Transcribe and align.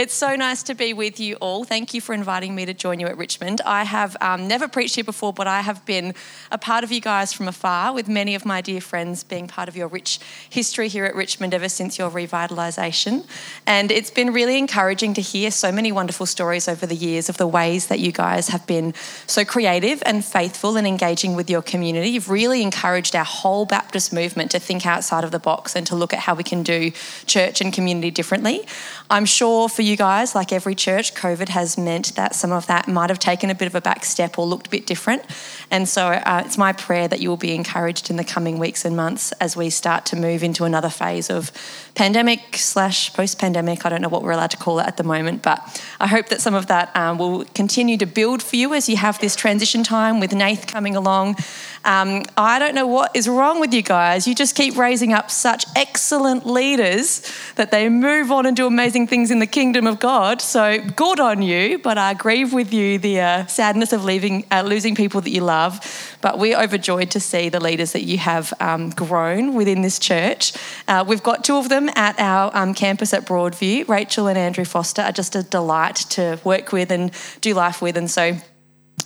It's 0.00 0.14
so 0.14 0.34
nice 0.34 0.62
to 0.62 0.74
be 0.74 0.94
with 0.94 1.20
you 1.20 1.34
all. 1.42 1.64
Thank 1.64 1.92
you 1.92 2.00
for 2.00 2.14
inviting 2.14 2.54
me 2.54 2.64
to 2.64 2.72
join 2.72 3.00
you 3.00 3.06
at 3.06 3.18
Richmond. 3.18 3.60
I 3.66 3.84
have 3.84 4.16
um, 4.22 4.48
never 4.48 4.66
preached 4.66 4.94
here 4.94 5.04
before, 5.04 5.34
but 5.34 5.46
I 5.46 5.60
have 5.60 5.84
been 5.84 6.14
a 6.50 6.56
part 6.56 6.84
of 6.84 6.90
you 6.90 7.02
guys 7.02 7.34
from 7.34 7.46
afar, 7.46 7.92
with 7.92 8.08
many 8.08 8.34
of 8.34 8.46
my 8.46 8.62
dear 8.62 8.80
friends 8.80 9.22
being 9.22 9.46
part 9.46 9.68
of 9.68 9.76
your 9.76 9.88
rich 9.88 10.18
history 10.48 10.88
here 10.88 11.04
at 11.04 11.14
Richmond 11.14 11.52
ever 11.52 11.68
since 11.68 11.98
your 11.98 12.08
revitalisation. 12.08 13.26
And 13.66 13.92
it's 13.92 14.10
been 14.10 14.32
really 14.32 14.56
encouraging 14.56 15.12
to 15.12 15.20
hear 15.20 15.50
so 15.50 15.70
many 15.70 15.92
wonderful 15.92 16.24
stories 16.24 16.66
over 16.66 16.86
the 16.86 16.96
years 16.96 17.28
of 17.28 17.36
the 17.36 17.46
ways 17.46 17.88
that 17.88 18.00
you 18.00 18.10
guys 18.10 18.48
have 18.48 18.66
been 18.66 18.94
so 19.26 19.44
creative 19.44 20.02
and 20.06 20.24
faithful 20.24 20.78
in 20.78 20.86
engaging 20.86 21.36
with 21.36 21.50
your 21.50 21.60
community. 21.60 22.08
You've 22.08 22.30
really 22.30 22.62
encouraged 22.62 23.14
our 23.14 23.26
whole 23.26 23.66
Baptist 23.66 24.14
movement 24.14 24.50
to 24.52 24.60
think 24.60 24.86
outside 24.86 25.24
of 25.24 25.30
the 25.30 25.38
box 25.38 25.76
and 25.76 25.86
to 25.88 25.94
look 25.94 26.14
at 26.14 26.20
how 26.20 26.34
we 26.34 26.42
can 26.42 26.62
do 26.62 26.90
church 27.26 27.60
and 27.60 27.70
community 27.70 28.10
differently. 28.10 28.64
I'm 29.10 29.26
sure 29.26 29.68
for 29.68 29.82
you 29.82 29.89
guys, 29.96 30.34
like 30.34 30.52
every 30.52 30.74
church, 30.74 31.14
COVID 31.14 31.48
has 31.48 31.78
meant 31.78 32.14
that 32.16 32.34
some 32.34 32.52
of 32.52 32.66
that 32.66 32.88
might 32.88 33.10
have 33.10 33.18
taken 33.18 33.50
a 33.50 33.54
bit 33.54 33.66
of 33.66 33.74
a 33.74 33.80
back 33.80 34.04
step 34.04 34.38
or 34.38 34.46
looked 34.46 34.66
a 34.66 34.70
bit 34.70 34.86
different. 34.86 35.22
And 35.70 35.88
so 35.88 36.08
uh, 36.08 36.42
it's 36.44 36.58
my 36.58 36.72
prayer 36.72 37.08
that 37.08 37.20
you 37.20 37.28
will 37.28 37.36
be 37.36 37.54
encouraged 37.54 38.10
in 38.10 38.16
the 38.16 38.24
coming 38.24 38.58
weeks 38.58 38.84
and 38.84 38.96
months 38.96 39.32
as 39.32 39.56
we 39.56 39.70
start 39.70 40.04
to 40.06 40.16
move 40.16 40.42
into 40.42 40.64
another 40.64 40.90
phase 40.90 41.30
of 41.30 41.52
pandemic 41.94 42.56
slash 42.56 43.12
post 43.14 43.38
pandemic. 43.38 43.86
I 43.86 43.88
don't 43.88 44.02
know 44.02 44.08
what 44.08 44.22
we're 44.22 44.32
allowed 44.32 44.50
to 44.52 44.56
call 44.56 44.80
it 44.80 44.86
at 44.86 44.96
the 44.96 45.04
moment, 45.04 45.42
but 45.42 45.82
I 46.00 46.06
hope 46.06 46.28
that 46.28 46.40
some 46.40 46.54
of 46.54 46.66
that 46.66 46.94
um, 46.96 47.18
will 47.18 47.44
continue 47.54 47.96
to 47.98 48.06
build 48.06 48.42
for 48.42 48.56
you 48.56 48.74
as 48.74 48.88
you 48.88 48.96
have 48.96 49.18
this 49.20 49.36
transition 49.36 49.82
time 49.82 50.20
with 50.20 50.32
Nath 50.32 50.66
coming 50.66 50.96
along. 50.96 51.36
Um, 51.84 52.24
I 52.36 52.58
don't 52.58 52.74
know 52.74 52.86
what 52.86 53.16
is 53.16 53.26
wrong 53.26 53.58
with 53.58 53.72
you 53.72 53.80
guys. 53.80 54.28
You 54.28 54.34
just 54.34 54.54
keep 54.54 54.76
raising 54.76 55.12
up 55.12 55.30
such 55.30 55.64
excellent 55.74 56.46
leaders 56.46 57.22
that 57.56 57.70
they 57.70 57.88
move 57.88 58.30
on 58.30 58.44
and 58.44 58.54
do 58.56 58.66
amazing 58.66 59.06
things 59.06 59.30
in 59.30 59.38
the 59.38 59.46
kingdom 59.46 59.86
of 59.86 59.98
God. 59.98 60.42
So 60.42 60.78
good 60.78 61.20
on 61.20 61.40
you, 61.40 61.78
but 61.78 61.96
I 61.96 62.12
grieve 62.14 62.52
with 62.52 62.74
you 62.74 62.98
the 62.98 63.20
uh, 63.20 63.46
sadness 63.46 63.92
of 63.94 64.04
leaving, 64.04 64.44
uh, 64.50 64.62
losing 64.62 64.94
people 64.94 65.22
that 65.22 65.30
you 65.30 65.40
love. 65.40 66.18
But 66.20 66.38
we're 66.38 66.58
overjoyed 66.58 67.10
to 67.12 67.20
see 67.20 67.48
the 67.48 67.60
leaders 67.60 67.92
that 67.92 68.02
you 68.02 68.18
have 68.18 68.52
um, 68.60 68.90
grown 68.90 69.54
within 69.54 69.80
this 69.80 69.98
church. 69.98 70.52
Uh, 70.86 71.02
we've 71.06 71.22
got 71.22 71.44
two 71.44 71.56
of 71.56 71.70
them 71.70 71.88
at 71.96 72.18
our 72.20 72.54
um, 72.54 72.74
campus 72.74 73.14
at 73.14 73.26
Broadview. 73.26 73.88
Rachel 73.88 74.26
and 74.26 74.36
Andrew 74.36 74.66
Foster 74.66 75.02
are 75.02 75.12
just 75.12 75.34
a 75.34 75.42
delight 75.42 75.96
to 76.10 76.38
work 76.44 76.72
with 76.72 76.92
and 76.92 77.10
do 77.40 77.54
life 77.54 77.80
with, 77.80 77.96
and 77.96 78.10
so 78.10 78.36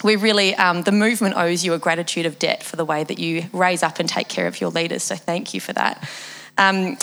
we 0.05 0.17
really, 0.17 0.55
um, 0.55 0.83
the 0.83 0.93
movement 0.93 1.35
owes 1.37 1.65
you 1.65 1.73
a 1.73 1.79
gratitude 1.79 2.27
of 2.27 2.39
debt 2.39 2.63
for 2.63 2.77
the 2.77 2.85
way 2.85 3.03
that 3.03 3.19
you 3.19 3.47
raise 3.53 3.83
up 3.83 3.99
and 3.99 4.09
take 4.09 4.29
care 4.29 4.47
of 4.47 4.61
your 4.61 4.71
leaders. 4.71 5.03
So 5.03 5.17
thank 5.17 5.55
you 5.55 5.61
for 5.61 5.73
that. 5.73 6.09
Um, 6.59 6.99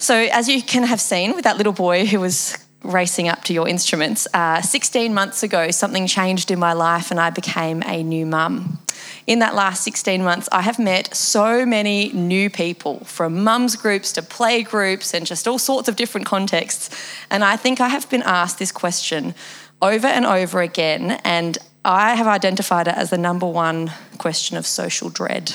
so, 0.00 0.14
as 0.14 0.48
you 0.48 0.62
can 0.62 0.82
have 0.82 1.00
seen 1.00 1.34
with 1.34 1.44
that 1.44 1.56
little 1.56 1.72
boy 1.72 2.06
who 2.06 2.20
was 2.20 2.56
racing 2.82 3.28
up 3.28 3.42
to 3.44 3.54
your 3.54 3.68
instruments, 3.68 4.28
uh, 4.34 4.60
16 4.60 5.12
months 5.14 5.42
ago, 5.42 5.70
something 5.70 6.06
changed 6.06 6.50
in 6.50 6.58
my 6.58 6.72
life 6.72 7.10
and 7.10 7.18
I 7.18 7.30
became 7.30 7.82
a 7.84 8.02
new 8.02 8.26
mum. 8.26 8.78
In 9.26 9.40
that 9.40 9.54
last 9.54 9.82
16 9.82 10.22
months, 10.22 10.48
I 10.52 10.62
have 10.62 10.78
met 10.78 11.14
so 11.14 11.66
many 11.66 12.10
new 12.12 12.48
people 12.50 13.00
from 13.00 13.44
mums 13.44 13.76
groups 13.76 14.12
to 14.12 14.22
play 14.22 14.62
groups 14.62 15.14
and 15.14 15.26
just 15.26 15.46
all 15.46 15.58
sorts 15.58 15.88
of 15.88 15.96
different 15.96 16.26
contexts. 16.26 16.90
And 17.30 17.44
I 17.44 17.56
think 17.56 17.80
I 17.80 17.88
have 17.88 18.08
been 18.08 18.22
asked 18.22 18.58
this 18.58 18.72
question 18.72 19.34
over 19.82 20.06
and 20.06 20.24
over 20.24 20.60
again. 20.60 21.20
And 21.24 21.58
I 21.88 22.16
have 22.16 22.26
identified 22.26 22.86
it 22.86 22.94
as 22.94 23.08
the 23.08 23.16
number 23.16 23.46
one 23.46 23.90
question 24.18 24.58
of 24.58 24.66
social 24.66 25.08
dread. 25.08 25.54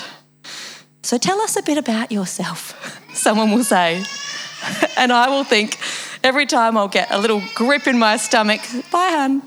So 1.02 1.16
tell 1.16 1.40
us 1.40 1.56
a 1.56 1.62
bit 1.62 1.78
about 1.78 2.10
yourself, 2.10 3.00
someone 3.14 3.52
will 3.52 3.62
say. 3.62 4.04
and 4.96 5.12
I 5.12 5.28
will 5.28 5.44
think, 5.44 5.78
every 6.24 6.46
time 6.46 6.76
I'll 6.76 6.88
get 6.88 7.12
a 7.12 7.18
little 7.18 7.40
grip 7.54 7.86
in 7.86 8.00
my 8.00 8.16
stomach, 8.16 8.60
bye, 8.90 9.10
hun. 9.10 9.42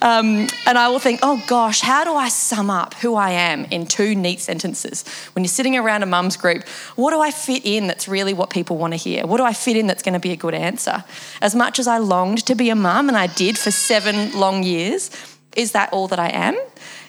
Um, 0.00 0.46
and 0.64 0.78
I 0.78 0.88
will 0.90 1.00
think, 1.00 1.20
oh 1.24 1.42
gosh, 1.48 1.80
how 1.80 2.04
do 2.04 2.14
I 2.14 2.28
sum 2.28 2.70
up 2.70 2.94
who 2.94 3.16
I 3.16 3.30
am 3.30 3.64
in 3.64 3.86
two 3.86 4.14
neat 4.14 4.38
sentences? 4.38 5.04
When 5.32 5.42
you're 5.42 5.48
sitting 5.48 5.76
around 5.76 6.04
a 6.04 6.06
mum's 6.06 6.36
group, 6.36 6.68
what 6.94 7.10
do 7.10 7.20
I 7.20 7.32
fit 7.32 7.64
in 7.64 7.88
that's 7.88 8.06
really 8.06 8.32
what 8.32 8.50
people 8.50 8.76
want 8.76 8.92
to 8.92 8.96
hear? 8.96 9.26
What 9.26 9.38
do 9.38 9.44
I 9.44 9.54
fit 9.54 9.76
in 9.76 9.88
that's 9.88 10.04
going 10.04 10.14
to 10.14 10.20
be 10.20 10.30
a 10.30 10.36
good 10.36 10.54
answer? 10.54 11.02
As 11.40 11.56
much 11.56 11.80
as 11.80 11.88
I 11.88 11.98
longed 11.98 12.46
to 12.46 12.54
be 12.54 12.70
a 12.70 12.76
mum, 12.76 13.08
and 13.08 13.16
I 13.16 13.26
did 13.26 13.58
for 13.58 13.72
seven 13.72 14.38
long 14.38 14.62
years, 14.62 15.10
is 15.56 15.72
that 15.72 15.92
all 15.92 16.08
that 16.08 16.18
I 16.18 16.28
am? 16.28 16.56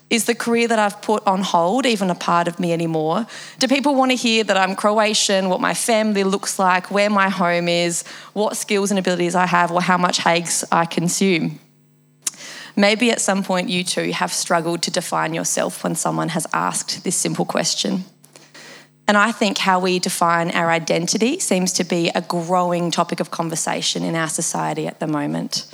Is 0.09 0.25
the 0.25 0.33
career 0.33 0.67
that 0.67 0.79
I've 0.79 1.01
put 1.03 1.25
on 1.27 1.41
hold 1.41 1.85
even 1.85 2.09
a 2.09 2.15
part 2.15 2.47
of 2.47 2.59
me 2.59 2.73
anymore? 2.73 3.27
Do 3.59 3.67
people 3.67 3.93
want 3.93 4.09
to 4.09 4.17
hear 4.17 4.43
that 4.43 4.57
I'm 4.57 4.75
Croatian, 4.75 5.49
what 5.49 5.61
my 5.61 5.75
family 5.75 6.23
looks 6.23 6.57
like, 6.57 6.89
where 6.89 7.11
my 7.11 7.29
home 7.29 7.67
is, 7.67 8.03
what 8.33 8.57
skills 8.57 8.89
and 8.89 8.99
abilities 8.99 9.35
I 9.35 9.45
have, 9.45 9.71
or 9.71 9.81
how 9.81 9.97
much 9.97 10.17
Haigh's 10.17 10.65
I 10.71 10.85
consume? 10.85 11.59
Maybe 12.75 13.11
at 13.11 13.21
some 13.21 13.43
point 13.43 13.69
you 13.69 13.83
too 13.83 14.11
have 14.11 14.33
struggled 14.33 14.81
to 14.83 14.91
define 14.91 15.33
yourself 15.33 15.83
when 15.83 15.93
someone 15.93 16.29
has 16.29 16.47
asked 16.53 17.03
this 17.03 17.15
simple 17.15 17.45
question. 17.45 18.05
And 19.07 19.17
I 19.17 19.31
think 19.31 19.57
how 19.57 19.79
we 19.79 19.99
define 19.99 20.51
our 20.51 20.71
identity 20.71 21.39
seems 21.39 21.73
to 21.73 21.83
be 21.83 22.09
a 22.15 22.21
growing 22.21 22.89
topic 22.89 23.19
of 23.19 23.31
conversation 23.31 24.03
in 24.03 24.15
our 24.15 24.29
society 24.29 24.87
at 24.87 24.99
the 24.99 25.07
moment. 25.07 25.65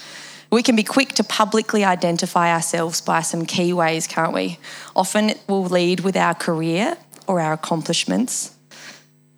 We 0.55 0.63
can 0.63 0.77
be 0.77 0.83
quick 0.83 1.09
to 1.15 1.23
publicly 1.25 1.83
identify 1.83 2.53
ourselves 2.53 3.01
by 3.01 3.23
some 3.23 3.45
key 3.45 3.73
ways, 3.73 4.07
can't 4.07 4.31
we? 4.31 4.57
Often 4.95 5.31
it 5.31 5.41
will 5.49 5.65
lead 5.65 5.99
with 5.99 6.15
our 6.15 6.33
career 6.33 6.95
or 7.27 7.41
our 7.41 7.51
accomplishments. 7.51 8.55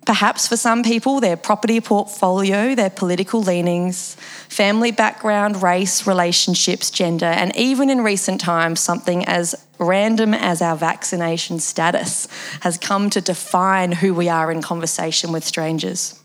Perhaps 0.06 0.46
for 0.46 0.56
some 0.56 0.84
people, 0.84 1.18
their 1.18 1.36
property 1.36 1.80
portfolio, 1.80 2.76
their 2.76 2.88
political 2.88 3.42
leanings, 3.42 4.14
family 4.48 4.92
background, 4.92 5.60
race, 5.60 6.06
relationships, 6.06 6.88
gender, 6.88 7.26
and 7.26 7.50
even 7.56 7.90
in 7.90 8.02
recent 8.02 8.40
times, 8.40 8.78
something 8.78 9.24
as 9.24 9.56
random 9.80 10.34
as 10.34 10.62
our 10.62 10.76
vaccination 10.76 11.58
status 11.58 12.28
has 12.60 12.78
come 12.78 13.10
to 13.10 13.20
define 13.20 13.90
who 13.90 14.14
we 14.14 14.28
are 14.28 14.52
in 14.52 14.62
conversation 14.62 15.32
with 15.32 15.42
strangers. 15.42 16.17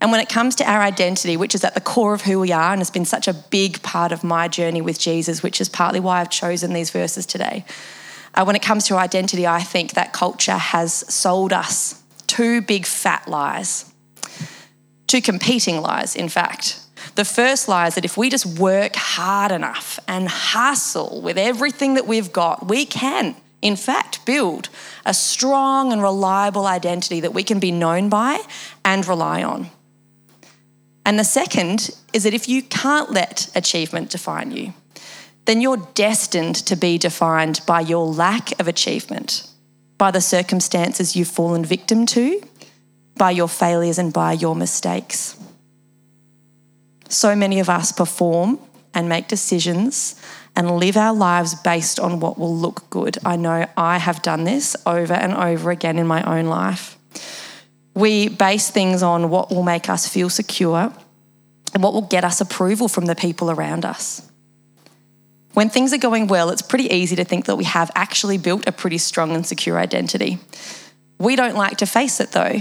And 0.00 0.10
when 0.10 0.20
it 0.20 0.28
comes 0.30 0.54
to 0.56 0.70
our 0.70 0.80
identity, 0.80 1.36
which 1.36 1.54
is 1.54 1.62
at 1.62 1.74
the 1.74 1.80
core 1.80 2.14
of 2.14 2.22
who 2.22 2.40
we 2.40 2.52
are 2.52 2.72
and 2.72 2.80
has 2.80 2.90
been 2.90 3.04
such 3.04 3.28
a 3.28 3.34
big 3.34 3.82
part 3.82 4.12
of 4.12 4.24
my 4.24 4.48
journey 4.48 4.80
with 4.80 4.98
Jesus, 4.98 5.42
which 5.42 5.60
is 5.60 5.68
partly 5.68 6.00
why 6.00 6.20
I've 6.20 6.30
chosen 6.30 6.72
these 6.72 6.90
verses 6.90 7.26
today. 7.26 7.64
Uh, 8.34 8.44
when 8.44 8.56
it 8.56 8.62
comes 8.62 8.86
to 8.86 8.96
identity, 8.96 9.46
I 9.46 9.60
think 9.60 9.92
that 9.92 10.12
culture 10.12 10.52
has 10.52 10.92
sold 11.12 11.52
us 11.52 12.02
two 12.26 12.62
big 12.62 12.86
fat 12.86 13.28
lies, 13.28 13.92
two 15.06 15.20
competing 15.20 15.82
lies, 15.82 16.16
in 16.16 16.28
fact. 16.28 16.80
The 17.16 17.24
first 17.24 17.68
lie 17.68 17.88
is 17.88 17.96
that 17.96 18.04
if 18.04 18.16
we 18.16 18.30
just 18.30 18.46
work 18.58 18.94
hard 18.94 19.52
enough 19.52 19.98
and 20.06 20.28
hustle 20.28 21.20
with 21.20 21.36
everything 21.36 21.94
that 21.94 22.06
we've 22.06 22.32
got, 22.32 22.68
we 22.68 22.86
can, 22.86 23.34
in 23.60 23.76
fact, 23.76 24.24
build 24.24 24.68
a 25.04 25.12
strong 25.12 25.92
and 25.92 26.02
reliable 26.02 26.66
identity 26.66 27.20
that 27.20 27.34
we 27.34 27.42
can 27.42 27.58
be 27.58 27.72
known 27.72 28.08
by 28.08 28.40
and 28.84 29.06
rely 29.06 29.42
on. 29.42 29.70
And 31.04 31.18
the 31.18 31.24
second 31.24 31.90
is 32.12 32.24
that 32.24 32.34
if 32.34 32.48
you 32.48 32.62
can't 32.62 33.10
let 33.10 33.50
achievement 33.54 34.10
define 34.10 34.50
you, 34.50 34.74
then 35.46 35.60
you're 35.60 35.88
destined 35.94 36.54
to 36.54 36.76
be 36.76 36.98
defined 36.98 37.60
by 37.66 37.80
your 37.80 38.06
lack 38.06 38.58
of 38.60 38.68
achievement, 38.68 39.48
by 39.98 40.10
the 40.10 40.20
circumstances 40.20 41.16
you've 41.16 41.28
fallen 41.28 41.64
victim 41.64 42.06
to, 42.06 42.42
by 43.16 43.30
your 43.30 43.48
failures, 43.48 43.98
and 43.98 44.12
by 44.12 44.32
your 44.32 44.54
mistakes. 44.54 45.36
So 47.08 47.34
many 47.34 47.58
of 47.58 47.68
us 47.68 47.90
perform 47.90 48.60
and 48.94 49.08
make 49.08 49.28
decisions 49.28 50.20
and 50.54 50.78
live 50.78 50.96
our 50.96 51.14
lives 51.14 51.54
based 51.54 51.98
on 51.98 52.20
what 52.20 52.38
will 52.38 52.56
look 52.56 52.88
good. 52.90 53.18
I 53.24 53.36
know 53.36 53.66
I 53.76 53.98
have 53.98 54.22
done 54.22 54.44
this 54.44 54.76
over 54.86 55.14
and 55.14 55.32
over 55.34 55.70
again 55.70 55.98
in 55.98 56.06
my 56.06 56.22
own 56.22 56.46
life. 56.46 56.96
We 57.94 58.28
base 58.28 58.70
things 58.70 59.02
on 59.02 59.30
what 59.30 59.50
will 59.50 59.62
make 59.62 59.88
us 59.88 60.08
feel 60.08 60.30
secure 60.30 60.92
and 61.74 61.82
what 61.82 61.92
will 61.92 62.02
get 62.02 62.24
us 62.24 62.40
approval 62.40 62.88
from 62.88 63.06
the 63.06 63.14
people 63.14 63.50
around 63.50 63.84
us. 63.84 64.22
When 65.52 65.68
things 65.68 65.92
are 65.92 65.98
going 65.98 66.28
well, 66.28 66.50
it's 66.50 66.62
pretty 66.62 66.92
easy 66.92 67.16
to 67.16 67.24
think 67.24 67.46
that 67.46 67.56
we 67.56 67.64
have 67.64 67.90
actually 67.94 68.38
built 68.38 68.68
a 68.68 68.72
pretty 68.72 68.98
strong 68.98 69.32
and 69.32 69.44
secure 69.44 69.78
identity. 69.78 70.38
We 71.18 71.36
don't 71.36 71.56
like 71.56 71.78
to 71.78 71.86
face 71.86 72.20
it 72.20 72.32
though, 72.32 72.60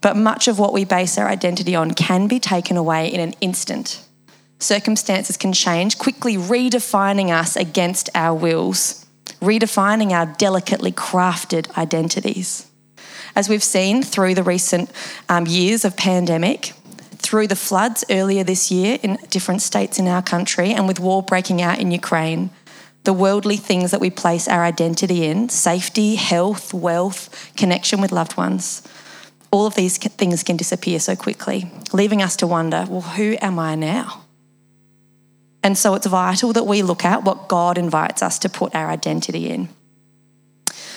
but 0.00 0.16
much 0.16 0.48
of 0.48 0.58
what 0.58 0.72
we 0.72 0.84
base 0.84 1.18
our 1.18 1.28
identity 1.28 1.74
on 1.74 1.92
can 1.92 2.26
be 2.26 2.40
taken 2.40 2.76
away 2.76 3.12
in 3.12 3.20
an 3.20 3.34
instant. 3.40 4.02
Circumstances 4.58 5.36
can 5.36 5.52
change, 5.52 5.98
quickly 5.98 6.36
redefining 6.36 7.30
us 7.30 7.56
against 7.56 8.08
our 8.14 8.34
wills, 8.34 9.04
redefining 9.40 10.12
our 10.12 10.26
delicately 10.26 10.92
crafted 10.92 11.76
identities. 11.76 12.65
As 13.36 13.48
we've 13.48 13.62
seen 13.62 14.02
through 14.02 14.34
the 14.34 14.42
recent 14.42 14.90
um, 15.28 15.46
years 15.46 15.84
of 15.84 15.96
pandemic, 15.96 16.72
through 17.18 17.46
the 17.46 17.54
floods 17.54 18.04
earlier 18.10 18.42
this 18.42 18.72
year 18.72 18.98
in 19.00 19.18
different 19.30 19.62
states 19.62 20.00
in 20.00 20.08
our 20.08 20.22
country, 20.22 20.72
and 20.72 20.88
with 20.88 20.98
war 20.98 21.22
breaking 21.22 21.62
out 21.62 21.78
in 21.78 21.92
Ukraine, 21.92 22.50
the 23.04 23.12
worldly 23.12 23.56
things 23.56 23.92
that 23.92 24.00
we 24.00 24.10
place 24.10 24.48
our 24.48 24.64
identity 24.64 25.24
in 25.24 25.48
safety, 25.48 26.16
health, 26.16 26.74
wealth, 26.74 27.52
connection 27.56 28.00
with 28.00 28.10
loved 28.10 28.36
ones 28.36 28.82
all 29.50 29.66
of 29.66 29.74
these 29.74 29.96
things 29.96 30.42
can 30.42 30.56
disappear 30.56 30.98
so 30.98 31.16
quickly, 31.16 31.70
leaving 31.92 32.22
us 32.22 32.36
to 32.36 32.46
wonder 32.46 32.84
well, 32.88 33.00
who 33.00 33.36
am 33.40 33.58
I 33.58 33.74
now? 33.74 34.22
And 35.62 35.76
so 35.76 35.94
it's 35.94 36.06
vital 36.06 36.52
that 36.52 36.66
we 36.66 36.82
look 36.82 37.04
at 37.04 37.24
what 37.24 37.48
God 37.48 37.78
invites 37.78 38.22
us 38.22 38.38
to 38.40 38.48
put 38.48 38.74
our 38.74 38.88
identity 38.88 39.48
in. 39.48 39.68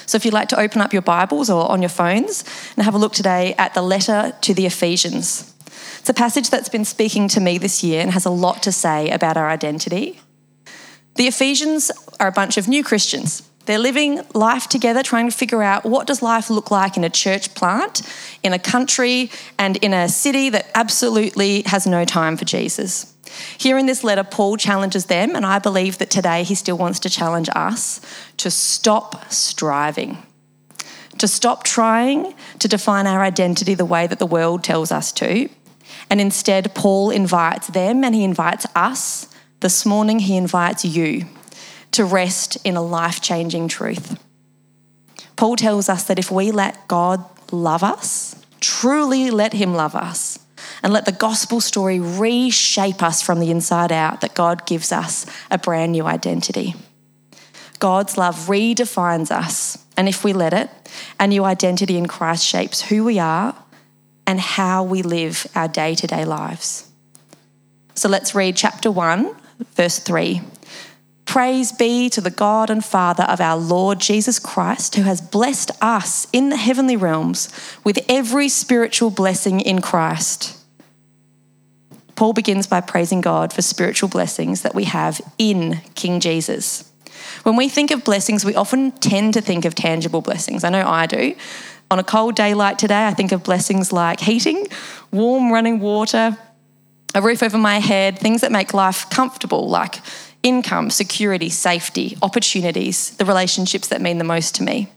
So 0.10 0.16
if 0.16 0.26
you'd 0.26 0.34
like 0.34 0.50
to 0.50 0.60
open 0.60 0.82
up 0.82 0.92
your 0.92 1.04
Bibles 1.04 1.52
or 1.52 1.70
on 1.72 1.84
your 1.84 1.90
phones 1.90 2.44
and 2.76 2.84
have 2.84 2.96
a 2.96 2.98
look 2.98 3.14
today 3.14 3.54
at 3.60 3.76
the 3.76 3.84
letter 3.84 4.34
to 4.42 4.56
the 4.56 4.66
Ephesians. 4.66 5.54
It's 6.00 6.10
a 6.10 6.16
passage 6.16 6.50
that's 6.50 6.68
been 6.68 6.84
speaking 6.84 7.28
to 7.28 7.40
me 7.40 7.60
this 7.60 7.84
year 7.84 8.02
and 8.02 8.10
has 8.10 8.26
a 8.26 8.32
lot 8.32 8.64
to 8.64 8.72
say 8.72 9.12
about 9.12 9.38
our 9.38 9.48
identity. 9.48 10.20
The 11.14 11.28
Ephesians 11.28 11.92
are 12.20 12.28
a 12.28 12.32
bunch 12.32 12.58
of 12.58 12.68
new 12.68 12.84
Christians. 12.84 13.48
They're 13.66 13.78
living 13.78 14.22
life 14.34 14.68
together, 14.68 15.04
trying 15.04 15.30
to 15.30 15.38
figure 15.38 15.62
out 15.62 15.86
what 15.86 16.08
does 16.08 16.24
life 16.24 16.50
look 16.50 16.72
like 16.72 16.98
in 16.98 17.04
a 17.04 17.10
church 17.12 17.54
plant, 17.54 18.02
in 18.42 18.52
a 18.52 18.58
country, 18.58 19.30
and 19.60 19.78
in 19.78 19.94
a 19.94 20.10
city 20.10 20.50
that 20.50 20.72
absolutely 20.74 21.62
has 21.68 21.86
no 21.86 22.04
time 22.04 22.36
for 22.36 22.46
Jesus. 22.46 23.14
Here 23.58 23.78
in 23.78 23.86
this 23.86 24.04
letter, 24.04 24.24
Paul 24.24 24.58
challenges 24.58 25.06
them, 25.06 25.36
and 25.36 25.46
I 25.46 25.60
believe 25.60 25.98
that 25.98 26.10
today 26.10 26.44
he 26.44 26.56
still 26.56 26.78
wants 26.78 27.00
to 27.02 27.10
challenge 27.10 27.50
us 27.56 28.02
to 28.38 28.50
stop 28.50 29.32
striving, 29.32 30.18
to 31.18 31.28
stop 31.28 31.64
trying 31.64 32.34
to 32.60 32.68
define 32.68 33.08
our 33.08 33.22
identity 33.22 33.74
the 33.74 33.86
way 33.86 34.08
that 34.08 34.20
the 34.20 34.26
world 34.26 34.64
tells 34.64 34.92
us 34.92 35.12
to. 35.14 35.50
And 36.10 36.20
instead, 36.22 36.74
Paul 36.76 37.10
invites 37.10 37.68
them 37.68 38.04
and 38.04 38.16
he 38.16 38.24
invites 38.24 38.66
us. 38.76 39.28
This 39.60 39.86
morning, 39.86 40.20
he 40.20 40.38
invites 40.38 40.86
you 40.86 41.26
to 41.92 42.06
rest 42.06 42.58
in 42.64 42.76
a 42.76 42.82
life 42.82 43.22
changing 43.22 43.68
truth. 43.68 44.22
Paul 45.36 45.56
tells 45.56 45.90
us 45.90 46.04
that 46.04 46.20
if 46.20 46.30
we 46.30 46.52
let 46.52 46.88
God 46.88 47.24
love 47.52 47.84
us, 47.84 48.36
truly 48.60 49.32
let 49.32 49.54
him 49.54 49.74
love 49.74 49.96
us, 49.96 50.29
and 50.84 50.94
let 50.94 51.06
the 51.06 51.12
gospel 51.12 51.62
story 51.62 52.00
reshape 52.00 53.04
us 53.04 53.22
from 53.22 53.40
the 53.40 53.52
inside 53.52 53.92
out, 53.92 54.22
that 54.22 54.34
God 54.34 54.66
gives 54.66 54.92
us 54.92 55.26
a 55.52 55.58
brand 55.58 55.92
new 55.92 56.06
identity. 56.06 56.76
God's 57.80 58.18
love 58.18 58.36
redefines 58.48 59.32
us, 59.32 59.86
and 59.96 60.10
if 60.10 60.24
we 60.24 60.34
let 60.34 60.54
it, 60.54 60.70
a 61.20 61.28
new 61.28 61.46
identity 61.46 61.98
in 61.98 62.08
Christ 62.08 62.46
shapes 62.46 62.82
who 62.82 63.04
we 63.04 63.20
are 63.20 63.56
and 64.28 64.40
how 64.40 64.84
we 64.84 65.02
live 65.02 65.48
our 65.56 65.68
day 65.68 65.96
to 65.96 66.08
day 66.08 66.26
lives. 66.26 66.90
So 67.96 68.08
let's 68.08 68.36
read 68.36 68.56
chapter 68.56 68.92
1, 68.92 69.36
verse 69.76 70.00
3. 70.00 70.42
Praise 71.26 71.72
be 71.72 72.10
to 72.10 72.22
the 72.22 72.32
God 72.32 72.70
and 72.70 72.84
Father 72.84 73.24
of 73.24 73.40
our 73.40 73.58
Lord 73.58 74.00
Jesus 74.00 74.40
Christ, 74.40 74.96
who 74.96 75.04
has 75.04 75.22
blessed 75.22 75.72
us 75.82 76.28
in 76.34 76.50
the 76.50 76.58
heavenly 76.58 76.96
realms 76.96 77.50
with 77.84 78.00
every 78.10 78.50
spiritual 78.50 79.10
blessing 79.10 79.60
in 79.60 79.80
Christ. 79.80 80.59
Paul 82.20 82.34
begins 82.34 82.68
by 82.68 82.82
praising 82.82 83.22
God 83.22 83.54
for 83.54 83.62
spiritual 83.62 84.10
blessings 84.10 84.64
that 84.64 84.76
we 84.76 84.84
have 84.84 85.22
in 85.38 85.80
King 85.96 86.20
Jesus. 86.20 86.92
When 87.44 87.56
we 87.56 87.70
think 87.70 87.92
of 87.92 88.04
blessings, 88.04 88.44
we 88.44 88.56
often 88.56 88.92
tend 88.92 89.36
to 89.36 89.42
think 89.42 89.64
of 89.64 89.74
tangible 89.74 90.20
blessings. 90.20 90.66
I 90.66 90.70
know 90.70 90.86
I 90.86 91.06
do. 91.06 91.34
On 91.90 91.98
a 91.98 92.04
cold 92.04 92.36
day 92.36 92.54
like 92.56 92.78
today, 92.78 93.08
I 93.08 93.14
think 93.14 93.32
of 93.32 93.46
blessings 93.46 93.94
like 93.94 94.20
heating, 94.20 94.68
warm 95.12 95.50
running 95.50 95.80
water, 95.80 96.38
a 97.16 97.22
roof 97.22 97.42
over 97.42 97.58
my 97.58 97.80
head, 97.80 98.20
things 98.20 98.42
that 98.42 98.52
make 98.52 98.74
life 98.74 99.10
comfortable, 99.10 99.70
like 99.70 100.02
income, 100.44 100.90
security, 100.90 101.48
safety, 101.48 102.18
opportunities, 102.22 103.12
the 103.12 103.24
relationships 103.24 103.88
that 103.88 104.02
mean 104.02 104.18
the 104.18 104.26
most 104.26 104.56
to 104.56 104.64
me. 104.64 104.90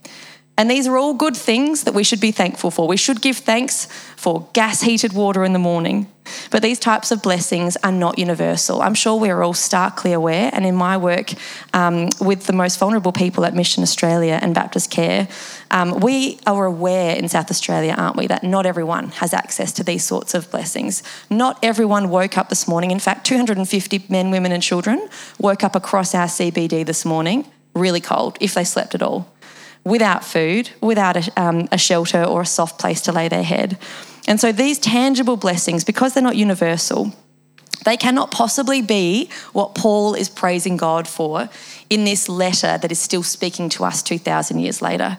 And 0.55 0.69
these 0.69 0.85
are 0.85 0.97
all 0.97 1.15
good 1.15 1.35
things 1.35 1.83
that 1.83 1.95
we 1.95 2.03
should 2.03 2.19
be 2.19 2.31
thankful 2.31 2.69
for. 2.69 2.87
We 2.87 2.97
should 2.97 3.21
give 3.21 3.37
thanks 3.37 3.87
for 4.15 4.47
gas 4.53 4.81
heated 4.81 5.11
water 5.11 5.43
in 5.43 5.51
the 5.51 5.59
morning. 5.59 6.11
But 6.51 6.61
these 6.61 6.77
types 6.77 7.11
of 7.11 7.23
blessings 7.23 7.75
are 7.77 7.91
not 7.91 8.19
universal. 8.19 8.81
I'm 8.81 8.93
sure 8.93 9.19
we're 9.19 9.41
all 9.41 9.55
starkly 9.55 10.13
aware. 10.13 10.51
And 10.53 10.63
in 10.63 10.75
my 10.75 10.95
work 10.95 11.33
um, 11.73 12.09
with 12.21 12.45
the 12.45 12.53
most 12.53 12.77
vulnerable 12.77 13.11
people 13.11 13.45
at 13.45 13.55
Mission 13.55 13.81
Australia 13.81 14.39
and 14.41 14.53
Baptist 14.53 14.91
Care, 14.91 15.27
um, 15.71 15.99
we 15.99 16.39
are 16.45 16.65
aware 16.65 17.15
in 17.15 17.27
South 17.29 17.49
Australia, 17.49 17.95
aren't 17.97 18.15
we, 18.15 18.27
that 18.27 18.43
not 18.43 18.67
everyone 18.67 19.09
has 19.09 19.33
access 19.33 19.71
to 19.73 19.83
these 19.83 20.03
sorts 20.03 20.35
of 20.35 20.49
blessings. 20.51 21.01
Not 21.31 21.57
everyone 21.63 22.09
woke 22.09 22.37
up 22.37 22.49
this 22.49 22.67
morning. 22.67 22.91
In 22.91 22.99
fact, 22.99 23.25
250 23.25 24.05
men, 24.07 24.29
women, 24.29 24.51
and 24.51 24.61
children 24.61 25.09
woke 25.39 25.63
up 25.63 25.75
across 25.75 26.13
our 26.13 26.27
CBD 26.27 26.85
this 26.85 27.05
morning 27.05 27.51
really 27.75 28.01
cold 28.01 28.37
if 28.39 28.53
they 28.53 28.63
slept 28.63 28.93
at 28.93 29.01
all 29.01 29.32
without 29.85 30.23
food, 30.23 30.69
without 30.81 31.17
a, 31.17 31.41
um, 31.41 31.67
a 31.71 31.77
shelter 31.77 32.23
or 32.23 32.41
a 32.41 32.45
soft 32.45 32.79
place 32.79 33.01
to 33.01 33.11
lay 33.11 33.27
their 33.27 33.43
head. 33.43 33.77
And 34.27 34.39
so 34.39 34.51
these 34.51 34.79
tangible 34.79 35.37
blessings, 35.37 35.83
because 35.83 36.13
they're 36.13 36.23
not 36.23 36.37
universal, 36.37 37.13
they 37.83 37.97
cannot 37.97 38.31
possibly 38.31 38.81
be 38.81 39.29
what 39.51 39.75
Paul 39.75 40.13
is 40.13 40.29
praising 40.29 40.77
God 40.77 41.07
for 41.07 41.49
in 41.89 42.05
this 42.05 42.29
letter 42.29 42.77
that 42.77 42.91
is 42.91 42.99
still 42.99 43.23
speaking 43.23 43.69
to 43.69 43.83
us 43.83 44.01
2,000 44.01 44.59
years 44.59 44.81
later. 44.81 45.17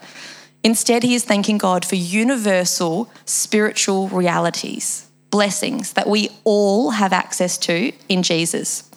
Instead, 0.62 1.02
he 1.02 1.14
is 1.14 1.25
thanking 1.25 1.58
God 1.58 1.84
for 1.84 1.96
universal 1.96 3.10
spiritual 3.26 4.08
realities, 4.08 5.06
blessings 5.31 5.93
that 5.93 6.08
we 6.08 6.31
all 6.44 6.93
have 6.93 7.12
access 7.12 7.58
to 7.58 7.93
in 8.08 8.22
Jesus. 8.22 8.90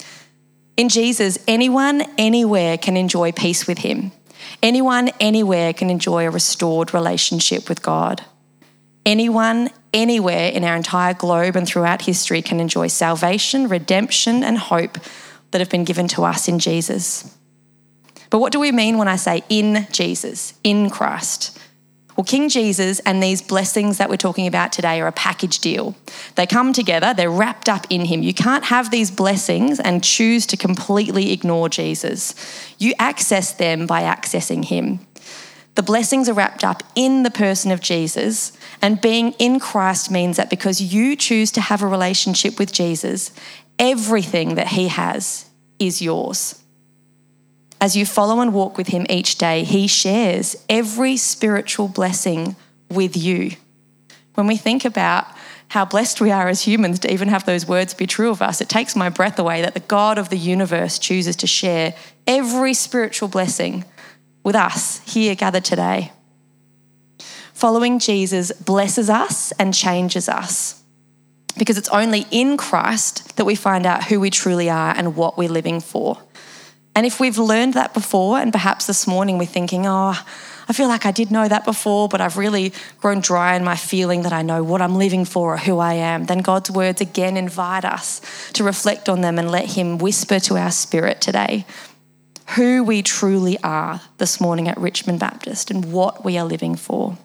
In 0.78 0.88
Jesus, 0.88 1.38
anyone, 1.46 2.04
anywhere 2.18 2.78
can 2.78 2.96
enjoy 2.96 3.34
peace 3.34 3.68
with 3.68 3.80
him. 3.80 4.13
Anyone, 4.62 5.10
anywhere 5.20 5.74
can 5.74 5.90
enjoy 5.90 6.26
a 6.26 6.32
restored 6.32 6.94
relationship 6.94 7.70
with 7.70 7.82
God. 7.82 8.24
Anyone, 9.06 9.70
anywhere 9.94 10.50
in 10.50 10.64
our 10.64 10.76
entire 10.76 11.14
globe 11.14 11.56
and 11.56 11.68
throughout 11.68 12.02
history 12.02 12.42
can 12.42 12.60
enjoy 12.60 12.88
salvation, 12.88 13.68
redemption, 13.70 14.44
and 14.44 14.58
hope 14.58 14.98
that 15.52 15.62
have 15.62 15.70
been 15.70 15.86
given 15.86 16.08
to 16.10 16.24
us 16.24 16.48
in 16.48 16.60
Jesus. 16.60 17.34
But 18.30 18.40
what 18.40 18.52
do 18.52 18.60
we 18.60 18.72
mean 18.72 18.98
when 18.98 19.08
I 19.08 19.16
say 19.16 19.44
in 19.50 19.88
Jesus, 19.92 20.54
in 20.64 20.90
Christ? 20.90 21.58
Well, 22.18 22.24
King 22.24 22.50
Jesus 22.50 22.98
and 23.02 23.22
these 23.22 23.44
blessings 23.44 24.00
that 24.00 24.10
we're 24.10 24.18
talking 24.18 24.48
about 24.48 24.74
today 24.74 25.00
are 25.00 25.08
a 25.08 25.12
package 25.12 25.60
deal. 25.60 25.96
They 26.34 26.48
come 26.48 26.74
together, 26.74 27.14
they're 27.14 27.30
wrapped 27.30 27.69
up 27.69 27.86
in 27.92 28.06
Him. 28.06 28.24
You 28.24 28.34
can't 28.34 28.66
have 28.66 28.90
these 28.90 29.12
blessings 29.12 29.80
and 29.80 30.04
choose 30.04 30.48
to 30.48 30.58
completely 30.58 31.31
ignore 31.31 31.69
Jesus. 31.69 32.34
You 32.80 32.96
access 32.98 33.52
them 33.52 33.86
by 33.86 34.02
accessing 34.02 34.66
Him. 34.66 35.02
The 35.75 35.84
blessings 35.84 36.28
are 36.28 36.34
wrapped 36.34 36.64
up 36.64 36.81
in 36.96 37.22
the 37.22 37.30
person 37.30 37.72
of 37.72 37.81
Jesus, 37.81 38.52
and 38.81 39.00
being 39.00 39.34
in 39.34 39.60
Christ 39.60 40.10
means 40.10 40.38
that 40.38 40.50
because 40.50 40.81
you 40.81 41.16
choose 41.16 41.52
to 41.52 41.62
have 41.62 41.84
a 41.84 41.88
relationship 41.88 42.58
with 42.58 42.72
Jesus, 42.72 43.31
everything 43.78 44.56
that 44.56 44.70
He 44.70 44.88
has 44.88 45.46
is 45.78 46.02
yours. 46.02 46.63
As 47.79 47.96
you 47.96 48.05
follow 48.05 48.41
and 48.41 48.53
walk 48.53 48.77
with 48.77 48.88
Him 48.88 49.05
each 49.10 49.38
day, 49.38 49.63
He 49.63 49.88
shares 49.88 50.55
every 50.67 51.17
spiritual 51.17 51.88
blessing 51.88 52.55
with 52.89 53.15
you. 53.15 53.51
When 54.34 54.48
we 54.48 54.57
think 54.57 54.86
about 54.86 55.27
how 55.69 55.86
blessed 55.86 56.22
we 56.22 56.31
are 56.31 56.48
as 56.48 56.62
humans 56.62 57.00
to 57.00 57.12
even 57.12 57.27
have 57.27 57.46
those 57.46 57.67
words 57.67 57.93
be 57.93 58.07
true 58.07 58.29
of 58.29 58.41
us, 58.41 58.62
it 58.62 58.69
takes 58.69 58.96
my 58.96 59.10
breath 59.10 59.38
away 59.38 59.62
that 59.62 59.74
the 59.74 59.79
God 59.81 60.17
of 60.17 60.29
the 60.29 60.38
universe 60.38 60.98
chooses 60.98 61.36
to 61.38 61.48
share 61.48 61.93
every 62.25 62.74
spiritual 62.74 63.27
blessing 63.27 63.84
with 64.43 64.55
us 64.55 65.00
here 65.00 65.36
gathered 65.36 65.65
today. 65.65 66.12
Following 67.53 68.00
Jesus 68.00 68.51
blesses 68.51 69.10
us 69.10 69.51
and 69.53 69.74
changes 69.74 70.29
us 70.29 70.84
because 71.57 71.77
it's 71.77 71.89
only 71.89 72.25
in 72.31 72.55
Christ 72.55 73.36
that 73.36 73.46
we 73.46 73.55
find 73.55 73.86
out 73.86 74.05
who 74.05 74.19
we 74.19 74.29
truly 74.29 74.69
are 74.69 74.93
and 74.96 75.15
what 75.15 75.38
we're 75.38 75.50
living 75.50 75.79
for. 75.79 76.19
And 76.98 77.06
if 77.06 77.20
we've 77.20 77.38
learned 77.38 77.75
that 77.75 77.94
before, 77.94 78.39
and 78.39 78.51
perhaps 78.51 78.88
this 78.88 79.06
morning 79.06 79.38
we're 79.38 79.46
thinking, 79.46 79.86
oh, 79.86 80.20
I 80.68 80.74
feel 80.74 80.88
like 80.88 81.06
I 81.06 81.12
did 81.12 81.30
know 81.30 81.48
that 81.48 81.63
before, 81.63 82.10
but 82.10 82.22
I've 82.22 82.38
really 82.38 82.74
grown 83.00 83.20
dry 83.20 83.56
in 83.56 83.63
my 83.63 83.75
feeling 83.75 84.24
that 84.24 84.34
I 84.34 84.42
know 84.42 84.63
what 84.63 84.82
I'm 84.82 84.96
living 84.96 85.24
for 85.24 85.54
or 85.54 85.58
who 85.58 85.77
I 85.77 85.94
am, 85.94 86.25
then 86.25 86.39
God's 86.39 86.72
words 86.72 87.00
again 87.00 87.38
invite 87.38 87.86
us 87.86 88.51
to 88.54 88.63
reflect 88.63 89.10
on 89.10 89.22
them 89.22 89.38
and 89.38 89.51
let 89.51 89.74
Him 89.74 90.00
whisper 90.00 90.39
to 90.39 90.58
our 90.58 90.72
spirit 90.72 91.22
today 91.22 91.68
who 92.56 92.84
we 92.84 93.04
truly 93.04 93.60
are 93.60 94.01
this 94.18 94.42
morning 94.42 94.68
at 94.68 94.80
Richmond 94.80 95.20
Baptist 95.20 95.70
and 95.70 95.94
what 95.94 96.25
we 96.25 96.36
are 96.39 96.46
living 96.46 96.75
for. 96.75 97.16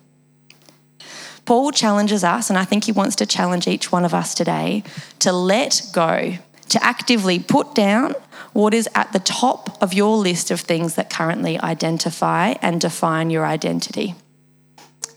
Paul 1.46 1.72
challenges 1.72 2.22
us, 2.22 2.50
and 2.50 2.58
I 2.58 2.66
think 2.66 2.84
he 2.84 2.92
wants 2.92 3.16
to 3.16 3.24
challenge 3.24 3.66
each 3.66 3.90
one 3.90 4.04
of 4.04 4.12
us 4.12 4.34
today 4.34 4.84
to 5.20 5.32
let 5.32 5.80
go, 5.94 6.34
to 6.68 6.84
actively 6.84 7.38
put 7.38 7.74
down 7.74 8.14
what 8.52 8.74
is 8.74 8.88
at 8.94 9.12
the 9.12 9.18
top 9.18 9.82
of 9.82 9.94
your 9.94 10.16
list 10.16 10.50
of 10.50 10.60
things 10.60 10.94
that 10.94 11.10
currently 11.10 11.58
identify 11.60 12.54
and 12.62 12.80
define 12.80 13.30
your 13.30 13.46
identity. 13.46 14.14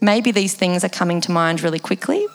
Maybe 0.01 0.32
these 0.32 0.54
things 0.54 0.84
are 0.84 0.89
coming 0.89 1.22
to 1.22 1.32
mind 1.32 1.62
really 1.62 1.80
quickly. 1.80 2.25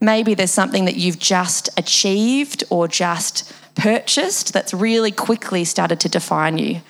Maybe 0.00 0.34
there's 0.34 0.50
something 0.50 0.84
that 0.86 0.96
you've 0.96 1.18
just 1.18 1.68
achieved 1.78 2.64
or 2.70 2.88
just 2.88 3.52
purchased 3.74 4.52
that's 4.52 4.74
really 4.74 5.12
quickly 5.12 5.64
started 5.64 6.00
to 6.00 6.08
define 6.08 6.58
you. 6.58 6.80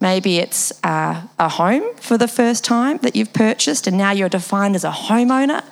Maybe 0.00 0.38
it's 0.38 0.72
uh, 0.84 1.22
a 1.38 1.48
home 1.48 1.96
for 1.96 2.16
the 2.18 2.28
first 2.28 2.64
time 2.64 2.98
that 2.98 3.16
you've 3.16 3.32
purchased 3.32 3.86
and 3.86 3.98
now 3.98 4.12
you're 4.12 4.28
defined 4.28 4.76
as 4.76 4.84
a 4.84 4.90
homeowner. 4.90 5.64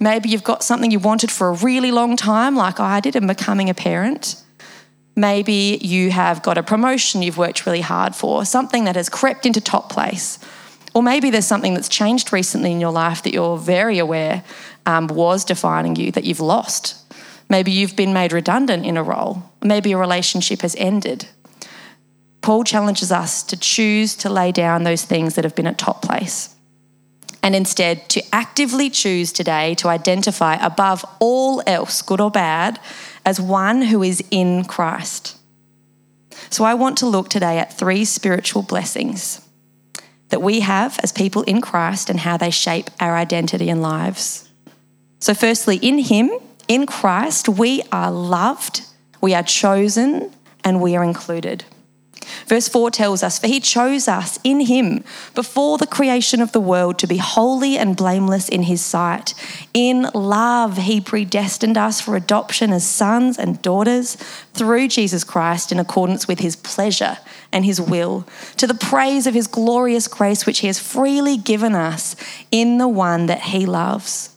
Maybe 0.00 0.30
you've 0.30 0.44
got 0.44 0.64
something 0.64 0.90
you 0.90 0.98
wanted 0.98 1.30
for 1.30 1.50
a 1.50 1.52
really 1.52 1.90
long 1.90 2.16
time, 2.16 2.56
like 2.56 2.80
I 2.80 3.00
did 3.00 3.14
in 3.14 3.26
becoming 3.26 3.68
a 3.68 3.74
parent. 3.74 4.42
Maybe 5.20 5.78
you 5.82 6.10
have 6.12 6.42
got 6.42 6.56
a 6.56 6.62
promotion 6.62 7.20
you've 7.20 7.36
worked 7.36 7.66
really 7.66 7.82
hard 7.82 8.14
for, 8.14 8.46
something 8.46 8.84
that 8.84 8.96
has 8.96 9.10
crept 9.10 9.44
into 9.44 9.60
top 9.60 9.92
place. 9.92 10.38
Or 10.94 11.02
maybe 11.02 11.28
there's 11.28 11.44
something 11.44 11.74
that's 11.74 11.90
changed 11.90 12.32
recently 12.32 12.72
in 12.72 12.80
your 12.80 12.90
life 12.90 13.22
that 13.24 13.34
you're 13.34 13.58
very 13.58 13.98
aware 13.98 14.42
um, 14.86 15.08
was 15.08 15.44
defining 15.44 15.94
you 15.94 16.10
that 16.12 16.24
you've 16.24 16.40
lost. 16.40 16.96
Maybe 17.50 17.70
you've 17.70 17.96
been 17.96 18.14
made 18.14 18.32
redundant 18.32 18.86
in 18.86 18.96
a 18.96 19.02
role. 19.02 19.42
Maybe 19.62 19.92
a 19.92 19.98
relationship 19.98 20.62
has 20.62 20.74
ended. 20.76 21.28
Paul 22.40 22.64
challenges 22.64 23.12
us 23.12 23.42
to 23.42 23.58
choose 23.58 24.14
to 24.16 24.30
lay 24.30 24.52
down 24.52 24.84
those 24.84 25.04
things 25.04 25.34
that 25.34 25.44
have 25.44 25.54
been 25.54 25.66
at 25.66 25.76
top 25.76 26.00
place 26.00 26.56
and 27.42 27.54
instead 27.54 28.08
to 28.08 28.22
actively 28.34 28.88
choose 28.88 29.32
today 29.32 29.74
to 29.74 29.88
identify 29.88 30.54
above 30.54 31.04
all 31.18 31.62
else, 31.66 32.00
good 32.00 32.22
or 32.22 32.30
bad, 32.30 32.80
as 33.24 33.40
one 33.40 33.82
who 33.82 34.02
is 34.02 34.22
in 34.30 34.64
Christ. 34.64 35.36
So 36.50 36.64
I 36.64 36.74
want 36.74 36.98
to 36.98 37.06
look 37.06 37.28
today 37.28 37.58
at 37.58 37.72
three 37.72 38.04
spiritual 38.04 38.62
blessings 38.62 39.46
that 40.30 40.42
we 40.42 40.60
have 40.60 40.98
as 41.02 41.12
people 41.12 41.42
in 41.42 41.60
Christ 41.60 42.08
and 42.08 42.20
how 42.20 42.36
they 42.36 42.50
shape 42.50 42.88
our 42.98 43.16
identity 43.16 43.68
and 43.68 43.82
lives. 43.82 44.48
So, 45.18 45.34
firstly, 45.34 45.76
in 45.76 45.98
Him, 45.98 46.30
in 46.66 46.86
Christ, 46.86 47.48
we 47.48 47.82
are 47.92 48.10
loved, 48.10 48.82
we 49.20 49.34
are 49.34 49.42
chosen, 49.42 50.32
and 50.64 50.80
we 50.80 50.96
are 50.96 51.04
included. 51.04 51.64
Verse 52.46 52.68
4 52.68 52.90
tells 52.90 53.22
us, 53.22 53.38
For 53.38 53.46
he 53.46 53.60
chose 53.60 54.08
us 54.08 54.38
in 54.44 54.60
him 54.60 55.04
before 55.34 55.78
the 55.78 55.86
creation 55.86 56.40
of 56.40 56.52
the 56.52 56.60
world 56.60 56.98
to 56.98 57.06
be 57.06 57.18
holy 57.18 57.76
and 57.76 57.96
blameless 57.96 58.48
in 58.48 58.64
his 58.64 58.80
sight. 58.80 59.34
In 59.72 60.08
love, 60.14 60.78
he 60.78 61.00
predestined 61.00 61.76
us 61.76 62.00
for 62.00 62.16
adoption 62.16 62.72
as 62.72 62.86
sons 62.86 63.38
and 63.38 63.62
daughters 63.62 64.16
through 64.54 64.88
Jesus 64.88 65.24
Christ 65.24 65.72
in 65.72 65.78
accordance 65.78 66.26
with 66.26 66.40
his 66.40 66.56
pleasure 66.56 67.18
and 67.52 67.64
his 67.64 67.80
will, 67.80 68.26
to 68.56 68.66
the 68.66 68.74
praise 68.74 69.26
of 69.26 69.34
his 69.34 69.46
glorious 69.46 70.08
grace, 70.08 70.46
which 70.46 70.60
he 70.60 70.66
has 70.66 70.78
freely 70.78 71.36
given 71.36 71.74
us 71.74 72.16
in 72.50 72.78
the 72.78 72.88
one 72.88 73.26
that 73.26 73.40
he 73.42 73.66
loves. 73.66 74.36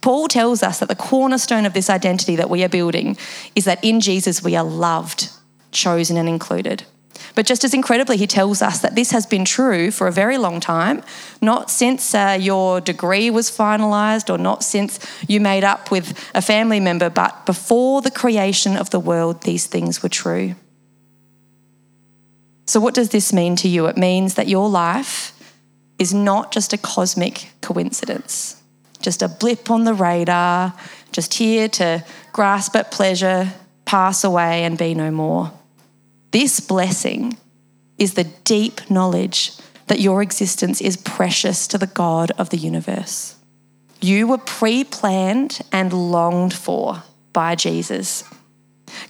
Paul 0.00 0.28
tells 0.28 0.62
us 0.62 0.78
that 0.78 0.88
the 0.88 0.94
cornerstone 0.94 1.66
of 1.66 1.72
this 1.72 1.90
identity 1.90 2.36
that 2.36 2.50
we 2.50 2.62
are 2.62 2.68
building 2.68 3.16
is 3.56 3.64
that 3.64 3.82
in 3.82 4.00
Jesus 4.00 4.42
we 4.42 4.54
are 4.54 4.62
loved, 4.62 5.30
chosen, 5.72 6.16
and 6.16 6.28
included. 6.28 6.84
But 7.34 7.46
just 7.46 7.64
as 7.64 7.74
incredibly, 7.74 8.16
he 8.16 8.26
tells 8.26 8.62
us 8.62 8.80
that 8.80 8.94
this 8.94 9.10
has 9.10 9.26
been 9.26 9.44
true 9.44 9.90
for 9.90 10.06
a 10.06 10.12
very 10.12 10.38
long 10.38 10.60
time, 10.60 11.02
not 11.40 11.70
since 11.70 12.14
uh, 12.14 12.36
your 12.40 12.80
degree 12.80 13.30
was 13.30 13.50
finalised 13.50 14.32
or 14.32 14.38
not 14.38 14.62
since 14.62 14.98
you 15.28 15.40
made 15.40 15.64
up 15.64 15.90
with 15.90 16.18
a 16.34 16.42
family 16.42 16.80
member, 16.80 17.10
but 17.10 17.46
before 17.46 18.02
the 18.02 18.10
creation 18.10 18.76
of 18.76 18.90
the 18.90 19.00
world, 19.00 19.42
these 19.42 19.66
things 19.66 20.02
were 20.02 20.08
true. 20.08 20.54
So, 22.66 22.80
what 22.80 22.94
does 22.94 23.10
this 23.10 23.32
mean 23.32 23.56
to 23.56 23.68
you? 23.68 23.86
It 23.86 23.96
means 23.96 24.34
that 24.34 24.48
your 24.48 24.68
life 24.68 25.32
is 25.98 26.12
not 26.12 26.52
just 26.52 26.72
a 26.72 26.78
cosmic 26.78 27.50
coincidence, 27.60 28.60
just 29.00 29.22
a 29.22 29.28
blip 29.28 29.70
on 29.70 29.84
the 29.84 29.94
radar, 29.94 30.74
just 31.12 31.34
here 31.34 31.68
to 31.68 32.04
grasp 32.32 32.74
at 32.76 32.90
pleasure, 32.90 33.52
pass 33.84 34.24
away, 34.24 34.64
and 34.64 34.76
be 34.76 34.94
no 34.94 35.10
more. 35.10 35.52
This 36.36 36.60
blessing 36.60 37.38
is 37.96 38.12
the 38.12 38.24
deep 38.24 38.90
knowledge 38.90 39.52
that 39.86 40.00
your 40.00 40.20
existence 40.20 40.82
is 40.82 40.98
precious 40.98 41.66
to 41.68 41.78
the 41.78 41.86
God 41.86 42.30
of 42.32 42.50
the 42.50 42.58
universe. 42.58 43.36
You 44.02 44.26
were 44.26 44.36
pre 44.36 44.84
planned 44.84 45.60
and 45.72 45.94
longed 45.94 46.52
for 46.52 47.04
by 47.32 47.54
Jesus. 47.54 48.22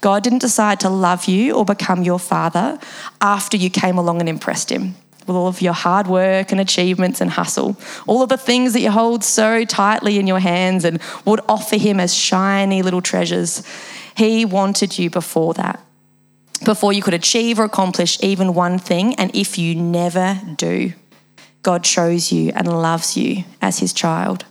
God 0.01 0.23
didn't 0.23 0.39
decide 0.39 0.79
to 0.79 0.89
love 0.89 1.25
you 1.25 1.55
or 1.55 1.65
become 1.65 2.05
your 2.05 2.21
father 2.21 2.79
after 3.21 3.57
you 3.57 3.71
came 3.71 3.99
along 3.99 4.21
and 4.21 4.29
impressed 4.29 4.71
him 4.71 4.95
with 5.27 5.35
all 5.35 5.49
of 5.49 5.61
your 5.61 5.73
hard 5.73 6.07
work 6.07 6.53
and 6.53 6.61
achievements 6.61 7.21
and 7.21 7.33
hustle, 7.33 7.77
all 8.07 8.23
of 8.23 8.29
the 8.29 8.37
things 8.37 8.73
that 8.73 8.83
you 8.83 8.93
hold 8.93 9.25
so 9.25 9.65
tightly 9.65 10.21
in 10.21 10.29
your 10.29 10.39
hands 10.39 10.85
and 10.85 11.03
would 11.25 11.41
offer 11.49 11.77
him 11.77 11.99
as 11.99 12.15
shiny 12.15 12.83
little 12.83 13.03
treasures. 13.03 13.65
He 14.17 14.45
wanted 14.45 14.97
you 14.97 15.11
before 15.11 15.55
that 15.55 15.83
before 16.65 16.93
you 16.93 17.03
could 17.03 17.15
achieve 17.15 17.59
or 17.59 17.65
accomplish 17.65 18.19
even 18.23 18.55
one 18.55 18.79
thing. 18.79 19.15
And 19.17 19.35
if 19.35 19.59
you 19.59 19.75
never 19.75 20.41
do, 20.57 20.93
God 21.63 21.85
chose 21.85 22.33
you 22.33 22.53
and 22.55 22.69
loves 22.69 23.17
you 23.17 23.45
as 23.61 23.79
his 23.79 23.93
child. 23.93 24.45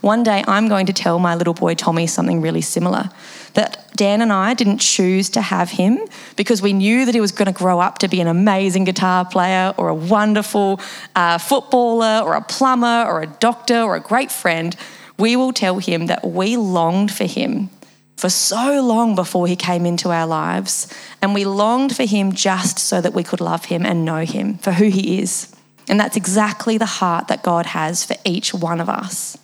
One 0.00 0.22
day 0.22 0.44
I'm 0.46 0.68
going 0.68 0.86
to 0.86 0.92
tell 0.92 1.18
my 1.18 1.34
little 1.34 1.54
boy 1.54 1.74
Tommy 1.74 2.06
something 2.06 2.40
really 2.40 2.60
similar 2.60 3.10
that 3.54 3.90
Dan 3.96 4.22
and 4.22 4.32
I 4.32 4.54
didn't 4.54 4.78
choose 4.78 5.30
to 5.30 5.40
have 5.40 5.70
him 5.70 5.98
because 6.36 6.62
we 6.62 6.72
knew 6.72 7.04
that 7.04 7.14
he 7.14 7.20
was 7.20 7.32
going 7.32 7.46
to 7.46 7.58
grow 7.58 7.80
up 7.80 7.98
to 7.98 8.08
be 8.08 8.20
an 8.20 8.28
amazing 8.28 8.84
guitar 8.84 9.24
player 9.24 9.74
or 9.76 9.88
a 9.88 9.94
wonderful 9.94 10.80
uh, 11.16 11.38
footballer 11.38 12.22
or 12.24 12.34
a 12.34 12.42
plumber 12.42 13.04
or 13.08 13.22
a 13.22 13.26
doctor 13.26 13.80
or 13.80 13.96
a 13.96 14.00
great 14.00 14.30
friend. 14.30 14.76
We 15.18 15.34
will 15.34 15.52
tell 15.52 15.78
him 15.78 16.06
that 16.06 16.24
we 16.24 16.56
longed 16.56 17.10
for 17.10 17.24
him 17.24 17.70
for 18.18 18.28
so 18.28 18.82
long 18.82 19.14
before 19.14 19.46
he 19.46 19.54
came 19.54 19.86
into 19.86 20.10
our 20.10 20.26
lives. 20.26 20.92
And 21.22 21.34
we 21.34 21.44
longed 21.44 21.94
for 21.94 22.04
him 22.04 22.32
just 22.32 22.78
so 22.78 23.00
that 23.00 23.14
we 23.14 23.22
could 23.22 23.40
love 23.40 23.66
him 23.66 23.86
and 23.86 24.04
know 24.04 24.24
him 24.24 24.58
for 24.58 24.72
who 24.72 24.86
he 24.86 25.20
is. 25.20 25.54
And 25.88 26.00
that's 26.00 26.16
exactly 26.16 26.78
the 26.78 26.84
heart 26.84 27.28
that 27.28 27.44
God 27.44 27.66
has 27.66 28.04
for 28.04 28.16
each 28.24 28.52
one 28.52 28.80
of 28.80 28.88
us. 28.88 29.38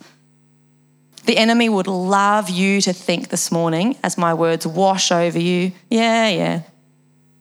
The 1.25 1.37
enemy 1.37 1.69
would 1.69 1.87
love 1.87 2.49
you 2.49 2.81
to 2.81 2.93
think 2.93 3.29
this 3.29 3.49
morning, 3.51 3.97
as 4.03 4.17
my 4.17 4.33
words 4.33 4.67
wash 4.67 5.11
over 5.11 5.39
you, 5.39 5.71
yeah, 5.89 6.27
yeah, 6.27 6.61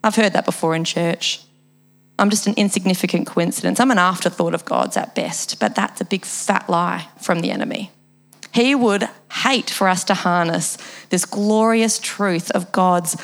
I've 0.04 0.14
heard 0.14 0.34
that 0.34 0.46
before 0.46 0.74
in 0.74 0.84
church. 0.84 1.42
I'm 2.16 2.30
just 2.30 2.46
an 2.46 2.54
insignificant 2.56 3.26
coincidence. 3.26 3.80
I'm 3.80 3.90
an 3.90 3.98
afterthought 3.98 4.54
of 4.54 4.64
God's 4.64 4.96
at 4.96 5.16
best, 5.16 5.58
but 5.58 5.74
that's 5.74 6.00
a 6.00 6.04
big 6.04 6.24
fat 6.24 6.70
lie 6.70 7.08
from 7.20 7.40
the 7.40 7.50
enemy. 7.50 7.90
He 8.54 8.76
would 8.76 9.08
hate 9.32 9.68
for 9.68 9.88
us 9.88 10.04
to 10.04 10.14
harness 10.14 10.78
this 11.11 11.25
glorious 11.25 11.99
truth 11.99 12.52
of 12.52 12.70
God's, 12.70 13.16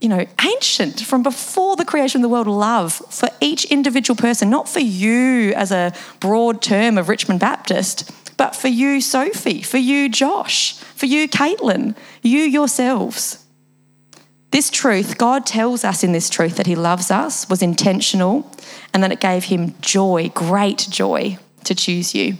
you 0.00 0.08
know, 0.08 0.24
ancient 0.42 1.00
from 1.00 1.22
before 1.22 1.76
the 1.76 1.84
creation 1.84 2.20
of 2.20 2.22
the 2.22 2.30
world 2.30 2.46
love 2.46 2.94
for 2.94 3.28
each 3.42 3.66
individual 3.66 4.16
person, 4.16 4.48
not 4.48 4.66
for 4.66 4.80
you 4.80 5.52
as 5.52 5.70
a 5.70 5.92
broad 6.18 6.62
term 6.62 6.96
of 6.96 7.10
Richmond 7.10 7.40
Baptist, 7.40 8.10
but 8.38 8.56
for 8.56 8.68
you, 8.68 9.02
Sophie, 9.02 9.60
for 9.60 9.76
you, 9.76 10.08
Josh, 10.08 10.78
for 10.78 11.04
you, 11.04 11.28
Caitlin, 11.28 11.94
you 12.22 12.40
yourselves. 12.40 13.44
This 14.50 14.70
truth, 14.70 15.18
God 15.18 15.44
tells 15.44 15.84
us 15.84 16.02
in 16.02 16.12
this 16.12 16.30
truth 16.30 16.56
that 16.56 16.66
He 16.66 16.74
loves 16.74 17.10
us, 17.10 17.50
was 17.50 17.60
intentional, 17.60 18.50
and 18.94 19.02
that 19.02 19.12
it 19.12 19.20
gave 19.20 19.44
Him 19.44 19.74
joy, 19.82 20.30
great 20.34 20.86
joy, 20.88 21.36
to 21.64 21.74
choose 21.74 22.14
you. 22.14 22.38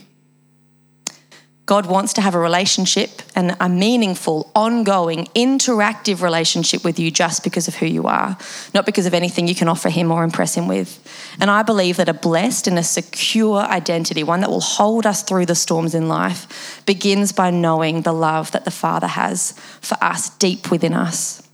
God 1.66 1.86
wants 1.86 2.12
to 2.14 2.20
have 2.20 2.34
a 2.34 2.38
relationship 2.38 3.22
and 3.34 3.56
a 3.58 3.70
meaningful, 3.70 4.50
ongoing, 4.54 5.26
interactive 5.34 6.20
relationship 6.20 6.84
with 6.84 6.98
you 6.98 7.10
just 7.10 7.42
because 7.42 7.68
of 7.68 7.76
who 7.76 7.86
you 7.86 8.06
are, 8.06 8.36
not 8.74 8.84
because 8.84 9.06
of 9.06 9.14
anything 9.14 9.48
you 9.48 9.54
can 9.54 9.68
offer 9.68 9.88
Him 9.88 10.10
or 10.10 10.24
impress 10.24 10.54
Him 10.54 10.68
with. 10.68 11.00
And 11.40 11.50
I 11.50 11.62
believe 11.62 11.96
that 11.96 12.08
a 12.08 12.14
blessed 12.14 12.66
and 12.66 12.78
a 12.78 12.82
secure 12.82 13.60
identity, 13.60 14.22
one 14.22 14.40
that 14.40 14.50
will 14.50 14.60
hold 14.60 15.06
us 15.06 15.22
through 15.22 15.46
the 15.46 15.54
storms 15.54 15.94
in 15.94 16.06
life, 16.06 16.82
begins 16.84 17.32
by 17.32 17.50
knowing 17.50 18.02
the 18.02 18.12
love 18.12 18.50
that 18.50 18.66
the 18.66 18.70
Father 18.70 19.06
has 19.06 19.52
for 19.80 19.96
us 20.02 20.28
deep 20.36 20.70
within 20.70 20.92
us. 20.92 21.48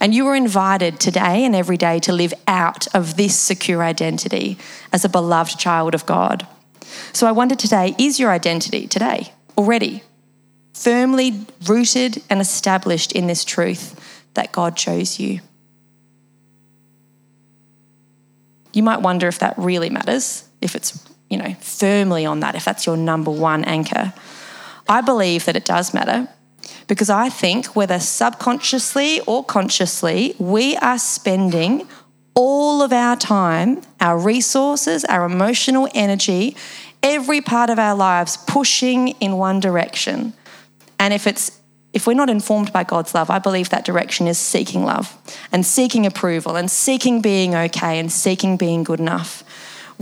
And 0.00 0.12
you 0.12 0.26
are 0.26 0.34
invited 0.34 0.98
today 0.98 1.44
and 1.44 1.54
every 1.54 1.76
day 1.76 2.00
to 2.00 2.12
live 2.12 2.34
out 2.48 2.92
of 2.94 3.16
this 3.16 3.38
secure 3.38 3.82
identity 3.82 4.58
as 4.92 5.04
a 5.04 5.08
beloved 5.08 5.56
child 5.56 5.94
of 5.94 6.04
God. 6.04 6.48
So 7.12 7.28
I 7.28 7.32
wonder 7.32 7.54
today 7.54 7.94
is 7.96 8.18
your 8.18 8.30
identity 8.30 8.88
today? 8.88 9.32
Already, 9.56 10.02
firmly 10.72 11.46
rooted 11.66 12.22
and 12.30 12.40
established 12.40 13.12
in 13.12 13.26
this 13.26 13.44
truth 13.44 13.98
that 14.34 14.52
God 14.52 14.76
chose 14.76 15.18
you. 15.18 15.40
You 18.72 18.82
might 18.82 19.02
wonder 19.02 19.28
if 19.28 19.38
that 19.40 19.54
really 19.58 19.90
matters, 19.90 20.48
if 20.60 20.74
it's, 20.74 21.06
you 21.28 21.36
know, 21.36 21.54
firmly 21.60 22.24
on 22.24 22.40
that, 22.40 22.54
if 22.54 22.64
that's 22.64 22.86
your 22.86 22.96
number 22.96 23.30
one 23.30 23.64
anchor. 23.64 24.14
I 24.88 25.00
believe 25.02 25.44
that 25.44 25.56
it 25.56 25.64
does 25.64 25.92
matter 25.92 26.28
because 26.86 27.10
I 27.10 27.28
think 27.28 27.76
whether 27.76 27.98
subconsciously 27.98 29.20
or 29.20 29.44
consciously, 29.44 30.34
we 30.38 30.76
are 30.78 30.98
spending 30.98 31.86
all 32.34 32.82
of 32.82 32.92
our 32.92 33.16
time, 33.16 33.82
our 34.00 34.18
resources, 34.18 35.04
our 35.04 35.24
emotional 35.24 35.88
energy 35.94 36.56
every 37.02 37.40
part 37.40 37.70
of 37.70 37.78
our 37.78 37.94
lives 37.94 38.36
pushing 38.46 39.08
in 39.20 39.36
one 39.36 39.60
direction. 39.60 40.32
And 40.98 41.12
if 41.12 41.26
it's 41.26 41.58
if 41.92 42.06
we're 42.06 42.14
not 42.14 42.30
informed 42.30 42.72
by 42.72 42.84
God's 42.84 43.14
love, 43.14 43.28
I 43.28 43.38
believe 43.38 43.68
that 43.68 43.84
direction 43.84 44.26
is 44.26 44.38
seeking 44.38 44.82
love 44.82 45.14
and 45.52 45.66
seeking 45.66 46.06
approval 46.06 46.56
and 46.56 46.70
seeking 46.70 47.20
being 47.20 47.54
okay 47.54 47.98
and 47.98 48.10
seeking 48.10 48.56
being 48.56 48.82
good 48.82 48.98
enough. 48.98 49.44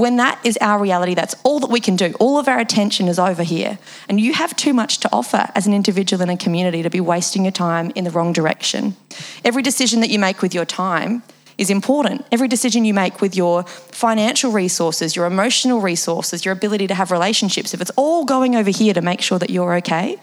when 0.01 0.17
that 0.17 0.41
is 0.45 0.59
our 0.61 0.81
reality, 0.81 1.15
that's 1.15 1.35
all 1.45 1.61
that 1.61 1.71
we 1.71 1.81
can 1.81 1.95
do. 1.97 2.15
All 2.19 2.39
of 2.39 2.49
our 2.49 2.59
attention 2.59 3.07
is 3.07 3.19
over 3.19 3.43
here. 3.43 3.79
And 4.09 4.21
you 4.21 4.33
have 4.33 4.57
too 4.57 4.73
much 4.73 4.99
to 5.01 5.09
offer 5.13 5.49
as 5.55 5.67
an 5.67 5.75
individual 5.75 6.23
in 6.23 6.31
a 6.31 6.37
community 6.37 6.83
to 6.83 6.91
be 6.91 7.01
wasting 7.01 7.45
your 7.45 7.53
time 7.53 7.93
in 7.95 8.05
the 8.05 8.11
wrong 8.11 8.33
direction. 8.33 8.97
Every 9.45 9.63
decision 9.63 10.01
that 10.01 10.11
you 10.11 10.19
make 10.19 10.43
with 10.43 10.55
your 10.55 10.65
time 10.65 11.23
is 11.61 11.69
important. 11.69 12.25
Every 12.33 12.49
decision 12.49 12.87
you 12.87 12.95
make 12.95 13.21
with 13.21 13.37
your 13.37 13.65
financial 13.65 14.51
resources, 14.51 15.15
your 15.15 15.27
emotional 15.27 15.83
resources, 15.83 16.43
your 16.43 16.53
ability 16.53 16.87
to 16.87 16.95
have 16.95 17.11
relationships, 17.11 17.75
if 17.75 17.83
it's 17.83 17.91
all 17.97 18.25
going 18.25 18.57
over 18.57 18.71
here 18.71 18.95
to 18.95 19.03
make 19.03 19.21
sure 19.21 19.39
that 19.39 19.51
you're 19.51 19.75
okay, 19.75 20.17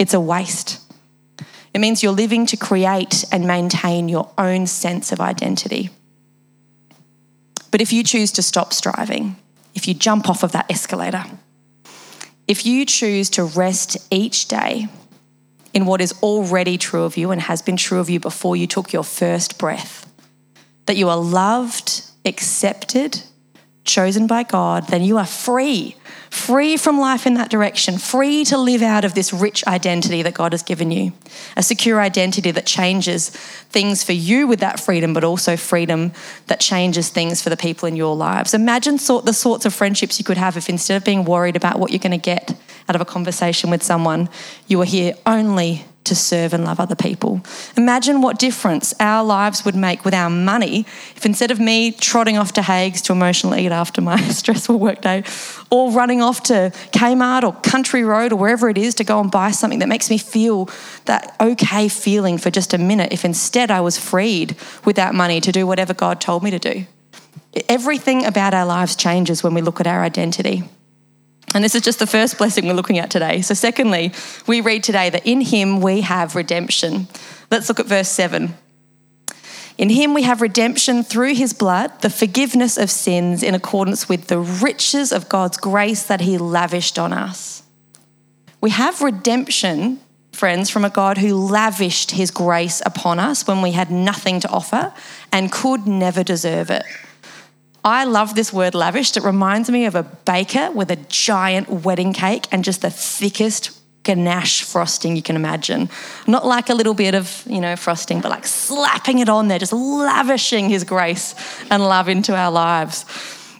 it's 0.00 0.12
a 0.12 0.20
waste. 0.20 0.80
It 1.72 1.78
means 1.78 2.02
you're 2.02 2.10
living 2.10 2.46
to 2.46 2.56
create 2.56 3.24
and 3.30 3.46
maintain 3.46 4.08
your 4.08 4.28
own 4.36 4.66
sense 4.66 5.12
of 5.12 5.20
identity. 5.20 5.90
But 7.70 7.80
if 7.80 7.92
you 7.92 8.02
choose 8.02 8.32
to 8.32 8.42
stop 8.42 8.72
striving, 8.72 9.36
if 9.76 9.86
you 9.86 9.94
jump 9.94 10.28
off 10.28 10.42
of 10.42 10.50
that 10.50 10.68
escalator, 10.68 11.24
if 12.48 12.66
you 12.66 12.84
choose 12.84 13.30
to 13.30 13.44
rest 13.44 13.96
each 14.10 14.48
day 14.48 14.88
in 15.72 15.86
what 15.86 16.00
is 16.00 16.12
already 16.24 16.76
true 16.76 17.04
of 17.04 17.16
you 17.16 17.30
and 17.30 17.40
has 17.42 17.62
been 17.62 17.76
true 17.76 18.00
of 18.00 18.10
you 18.10 18.18
before 18.18 18.56
you 18.56 18.66
took 18.66 18.92
your 18.92 19.04
first 19.04 19.58
breath, 19.58 20.11
that 20.86 20.96
you 20.96 21.08
are 21.08 21.16
loved, 21.16 22.02
accepted, 22.24 23.22
chosen 23.84 24.26
by 24.26 24.42
God, 24.44 24.88
then 24.88 25.02
you 25.02 25.18
are 25.18 25.26
free, 25.26 25.96
free 26.30 26.76
from 26.76 27.00
life 27.00 27.26
in 27.26 27.34
that 27.34 27.50
direction, 27.50 27.98
free 27.98 28.44
to 28.44 28.56
live 28.56 28.82
out 28.82 29.04
of 29.04 29.14
this 29.14 29.32
rich 29.32 29.66
identity 29.66 30.22
that 30.22 30.34
God 30.34 30.52
has 30.52 30.62
given 30.62 30.90
you, 30.90 31.12
a 31.56 31.62
secure 31.62 32.00
identity 32.00 32.52
that 32.52 32.64
changes 32.64 33.30
things 33.30 34.04
for 34.04 34.12
you 34.12 34.46
with 34.46 34.60
that 34.60 34.78
freedom, 34.78 35.12
but 35.12 35.24
also 35.24 35.56
freedom 35.56 36.12
that 36.46 36.60
changes 36.60 37.08
things 37.08 37.42
for 37.42 37.50
the 37.50 37.56
people 37.56 37.88
in 37.88 37.96
your 37.96 38.14
lives. 38.14 38.54
Imagine 38.54 38.98
sort 38.98 39.24
the 39.24 39.32
sorts 39.32 39.66
of 39.66 39.74
friendships 39.74 40.18
you 40.18 40.24
could 40.24 40.38
have 40.38 40.56
if 40.56 40.68
instead 40.68 40.96
of 40.96 41.04
being 41.04 41.24
worried 41.24 41.56
about 41.56 41.78
what 41.78 41.90
you're 41.90 41.98
going 41.98 42.12
to 42.12 42.18
get 42.18 42.54
out 42.88 42.94
of 42.94 43.00
a 43.00 43.06
conversation 43.06 43.70
with 43.70 43.82
someone, 43.82 44.28
you 44.68 44.78
were 44.78 44.84
here 44.84 45.14
only 45.26 45.84
to 46.04 46.14
serve 46.14 46.52
and 46.52 46.64
love 46.64 46.80
other 46.80 46.94
people. 46.94 47.40
Imagine 47.76 48.20
what 48.20 48.38
difference 48.38 48.92
our 48.98 49.24
lives 49.24 49.64
would 49.64 49.74
make 49.74 50.04
with 50.04 50.14
our 50.14 50.30
money 50.30 50.80
if 51.16 51.24
instead 51.24 51.50
of 51.50 51.60
me 51.60 51.92
trotting 51.92 52.36
off 52.36 52.52
to 52.54 52.62
Haigh's 52.62 53.02
to 53.02 53.12
emotionally 53.12 53.66
eat 53.66 53.72
after 53.72 54.00
my 54.00 54.20
stressful 54.28 54.78
workday, 54.78 55.22
or 55.70 55.92
running 55.92 56.20
off 56.20 56.42
to 56.44 56.72
Kmart 56.92 57.44
or 57.44 57.52
Country 57.60 58.02
Road 58.04 58.32
or 58.32 58.36
wherever 58.36 58.68
it 58.68 58.78
is 58.78 58.94
to 58.96 59.04
go 59.04 59.20
and 59.20 59.30
buy 59.30 59.50
something 59.50 59.78
that 59.78 59.88
makes 59.88 60.10
me 60.10 60.18
feel 60.18 60.68
that 61.04 61.34
okay 61.40 61.88
feeling 61.88 62.38
for 62.38 62.50
just 62.50 62.74
a 62.74 62.78
minute, 62.78 63.12
if 63.12 63.24
instead 63.24 63.70
I 63.70 63.80
was 63.80 63.98
freed 63.98 64.56
with 64.84 64.96
that 64.96 65.14
money 65.14 65.40
to 65.40 65.52
do 65.52 65.66
whatever 65.66 65.94
God 65.94 66.20
told 66.20 66.42
me 66.42 66.50
to 66.50 66.58
do. 66.58 66.86
Everything 67.68 68.24
about 68.24 68.54
our 68.54 68.64
lives 68.64 68.96
changes 68.96 69.42
when 69.42 69.54
we 69.54 69.60
look 69.60 69.80
at 69.80 69.86
our 69.86 70.02
identity. 70.02 70.64
And 71.54 71.62
this 71.62 71.74
is 71.74 71.82
just 71.82 71.98
the 71.98 72.06
first 72.06 72.38
blessing 72.38 72.66
we're 72.66 72.72
looking 72.72 72.98
at 72.98 73.10
today. 73.10 73.42
So, 73.42 73.54
secondly, 73.54 74.12
we 74.46 74.60
read 74.60 74.82
today 74.82 75.10
that 75.10 75.26
in 75.26 75.40
him 75.40 75.80
we 75.80 76.00
have 76.00 76.34
redemption. 76.34 77.08
Let's 77.50 77.68
look 77.68 77.80
at 77.80 77.86
verse 77.86 78.08
7. 78.08 78.54
In 79.78 79.90
him 79.90 80.14
we 80.14 80.22
have 80.22 80.40
redemption 80.40 81.02
through 81.02 81.34
his 81.34 81.52
blood, 81.52 82.02
the 82.02 82.10
forgiveness 82.10 82.76
of 82.76 82.90
sins 82.90 83.42
in 83.42 83.54
accordance 83.54 84.08
with 84.08 84.28
the 84.28 84.38
riches 84.38 85.12
of 85.12 85.28
God's 85.28 85.56
grace 85.56 86.02
that 86.04 86.20
he 86.20 86.38
lavished 86.38 86.98
on 86.98 87.12
us. 87.12 87.62
We 88.60 88.70
have 88.70 89.00
redemption, 89.00 90.00
friends, 90.32 90.70
from 90.70 90.84
a 90.84 90.90
God 90.90 91.18
who 91.18 91.34
lavished 91.34 92.12
his 92.12 92.30
grace 92.30 92.80
upon 92.86 93.18
us 93.18 93.46
when 93.46 93.60
we 93.60 93.72
had 93.72 93.90
nothing 93.90 94.40
to 94.40 94.48
offer 94.50 94.92
and 95.32 95.50
could 95.50 95.86
never 95.86 96.22
deserve 96.22 96.70
it. 96.70 96.84
I 97.84 98.04
love 98.04 98.34
this 98.34 98.52
word 98.52 98.74
lavished. 98.74 99.16
It 99.16 99.24
reminds 99.24 99.68
me 99.68 99.86
of 99.86 99.94
a 99.94 100.04
baker 100.04 100.70
with 100.70 100.90
a 100.90 100.96
giant 100.96 101.68
wedding 101.68 102.12
cake 102.12 102.46
and 102.52 102.64
just 102.64 102.82
the 102.82 102.90
thickest 102.90 103.78
ganache 104.04 104.62
frosting 104.62 105.16
you 105.16 105.22
can 105.22 105.36
imagine. 105.36 105.88
Not 106.26 106.46
like 106.46 106.70
a 106.70 106.74
little 106.74 106.94
bit 106.94 107.14
of, 107.14 107.44
you 107.46 107.60
know, 107.60 107.76
frosting, 107.76 108.20
but 108.20 108.30
like 108.30 108.46
slapping 108.46 109.18
it 109.18 109.28
on 109.28 109.48
there, 109.48 109.58
just 109.58 109.72
lavishing 109.72 110.68
his 110.68 110.84
grace 110.84 111.34
and 111.70 111.82
love 111.82 112.08
into 112.08 112.36
our 112.36 112.50
lives. 112.50 113.04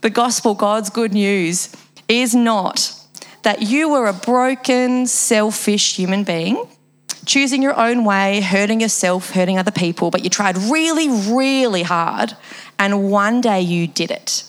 The 0.02 0.10
gospel, 0.10 0.54
God's 0.54 0.90
good 0.90 1.12
news, 1.12 1.74
is 2.08 2.34
not 2.34 2.92
that 3.42 3.62
you 3.62 3.88
were 3.88 4.06
a 4.06 4.12
broken, 4.12 5.06
selfish 5.06 5.96
human 5.96 6.22
being 6.24 6.68
choosing 7.24 7.62
your 7.62 7.78
own 7.78 8.04
way, 8.04 8.40
hurting 8.40 8.80
yourself, 8.80 9.30
hurting 9.30 9.58
other 9.58 9.70
people, 9.70 10.10
but 10.10 10.24
you 10.24 10.30
tried 10.30 10.56
really, 10.56 11.08
really 11.08 11.82
hard, 11.82 12.36
and 12.78 13.10
one 13.10 13.40
day 13.40 13.60
you 13.60 13.86
did 13.86 14.10
it. 14.10 14.44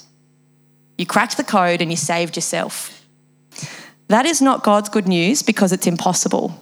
You 0.97 1.05
cracked 1.05 1.37
the 1.37 1.43
code 1.43 1.81
and 1.81 1.91
you 1.91 1.97
saved 1.97 2.35
yourself. 2.35 3.05
That 4.07 4.25
is 4.25 4.41
not 4.41 4.63
God's 4.63 4.89
good 4.89 5.07
news 5.07 5.41
because 5.41 5.71
it's 5.71 5.87
impossible. 5.87 6.59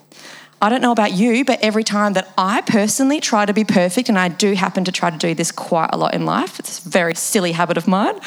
I 0.62 0.70
don't 0.70 0.82
know 0.82 0.92
about 0.92 1.14
you, 1.14 1.44
but 1.44 1.60
every 1.62 1.84
time 1.84 2.14
that 2.14 2.32
I 2.38 2.62
personally 2.62 3.20
try 3.20 3.48
to 3.48 3.54
be 3.54 3.64
perfect, 3.64 4.10
and 4.10 4.20
I 4.20 4.28
do 4.28 4.54
happen 4.54 4.84
to 4.84 4.92
try 4.92 5.10
to 5.10 5.18
do 5.18 5.34
this 5.34 5.52
quite 5.52 5.90
a 5.92 5.98
lot 5.98 6.14
in 6.14 6.26
life, 6.26 6.60
it's 6.60 6.86
a 6.86 6.90
very 6.90 7.16
silly 7.16 7.52
habit 7.54 7.78
of 7.78 7.88
mine, 7.88 8.20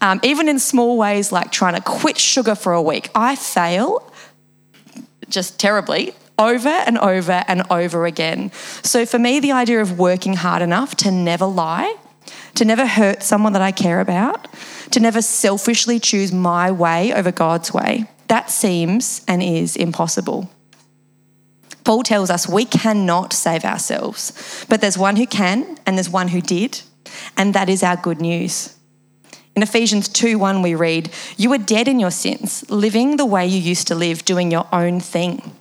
um, 0.00 0.18
even 0.22 0.48
in 0.48 0.58
small 0.58 0.96
ways 0.96 1.32
like 1.32 1.52
trying 1.52 1.74
to 1.74 1.82
quit 1.82 2.16
sugar 2.18 2.54
for 2.54 2.72
a 2.72 2.80
week, 2.80 3.10
I 3.14 3.36
fail 3.36 4.10
just 5.28 5.60
terribly 5.60 6.14
over 6.42 6.68
and 6.68 6.98
over 6.98 7.44
and 7.46 7.62
over 7.70 8.04
again. 8.04 8.50
So 8.82 9.06
for 9.06 9.18
me, 9.18 9.38
the 9.38 9.52
idea 9.52 9.80
of 9.80 9.98
working 9.98 10.34
hard 10.34 10.60
enough 10.60 10.96
to 10.96 11.10
never 11.10 11.46
lie, 11.46 11.96
to 12.56 12.64
never 12.64 12.84
hurt 12.84 13.22
someone 13.22 13.52
that 13.52 13.62
I 13.62 13.70
care 13.70 14.00
about, 14.00 14.48
to 14.90 15.00
never 15.00 15.22
selfishly 15.22 16.00
choose 16.00 16.32
my 16.32 16.70
way 16.70 17.14
over 17.14 17.30
God's 17.30 17.72
way, 17.72 18.06
that 18.26 18.50
seems 18.50 19.24
and 19.28 19.42
is 19.42 19.76
impossible. 19.76 20.50
Paul 21.84 22.02
tells 22.02 22.30
us 22.30 22.48
we 22.48 22.64
cannot 22.64 23.32
save 23.32 23.64
ourselves, 23.64 24.66
but 24.68 24.80
there's 24.80 24.98
one 24.98 25.16
who 25.16 25.26
can 25.26 25.78
and 25.86 25.96
there's 25.96 26.10
one 26.10 26.28
who 26.28 26.40
did, 26.40 26.82
and 27.36 27.54
that 27.54 27.68
is 27.68 27.82
our 27.82 27.96
good 27.96 28.20
news. 28.20 28.76
In 29.54 29.62
Ephesians 29.62 30.08
2 30.08 30.38
1, 30.38 30.62
we 30.62 30.74
read, 30.74 31.10
You 31.36 31.50
were 31.50 31.58
dead 31.58 31.86
in 31.86 32.00
your 32.00 32.10
sins, 32.10 32.68
living 32.70 33.16
the 33.16 33.26
way 33.26 33.46
you 33.46 33.60
used 33.60 33.86
to 33.88 33.94
live, 33.94 34.24
doing 34.24 34.50
your 34.50 34.66
own 34.72 34.98
thing 34.98 35.56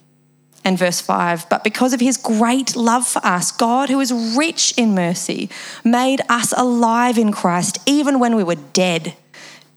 and 0.63 0.77
verse 0.77 1.01
5 1.01 1.49
But 1.49 1.63
because 1.63 1.93
of 1.93 1.99
his 1.99 2.17
great 2.17 2.75
love 2.75 3.07
for 3.07 3.23
us, 3.25 3.51
God, 3.51 3.89
who 3.89 3.99
is 3.99 4.11
rich 4.11 4.73
in 4.77 4.93
mercy, 4.93 5.49
made 5.83 6.21
us 6.29 6.53
alive 6.55 7.17
in 7.17 7.31
Christ 7.31 7.79
even 7.85 8.19
when 8.19 8.35
we 8.35 8.43
were 8.43 8.55
dead. 8.55 9.15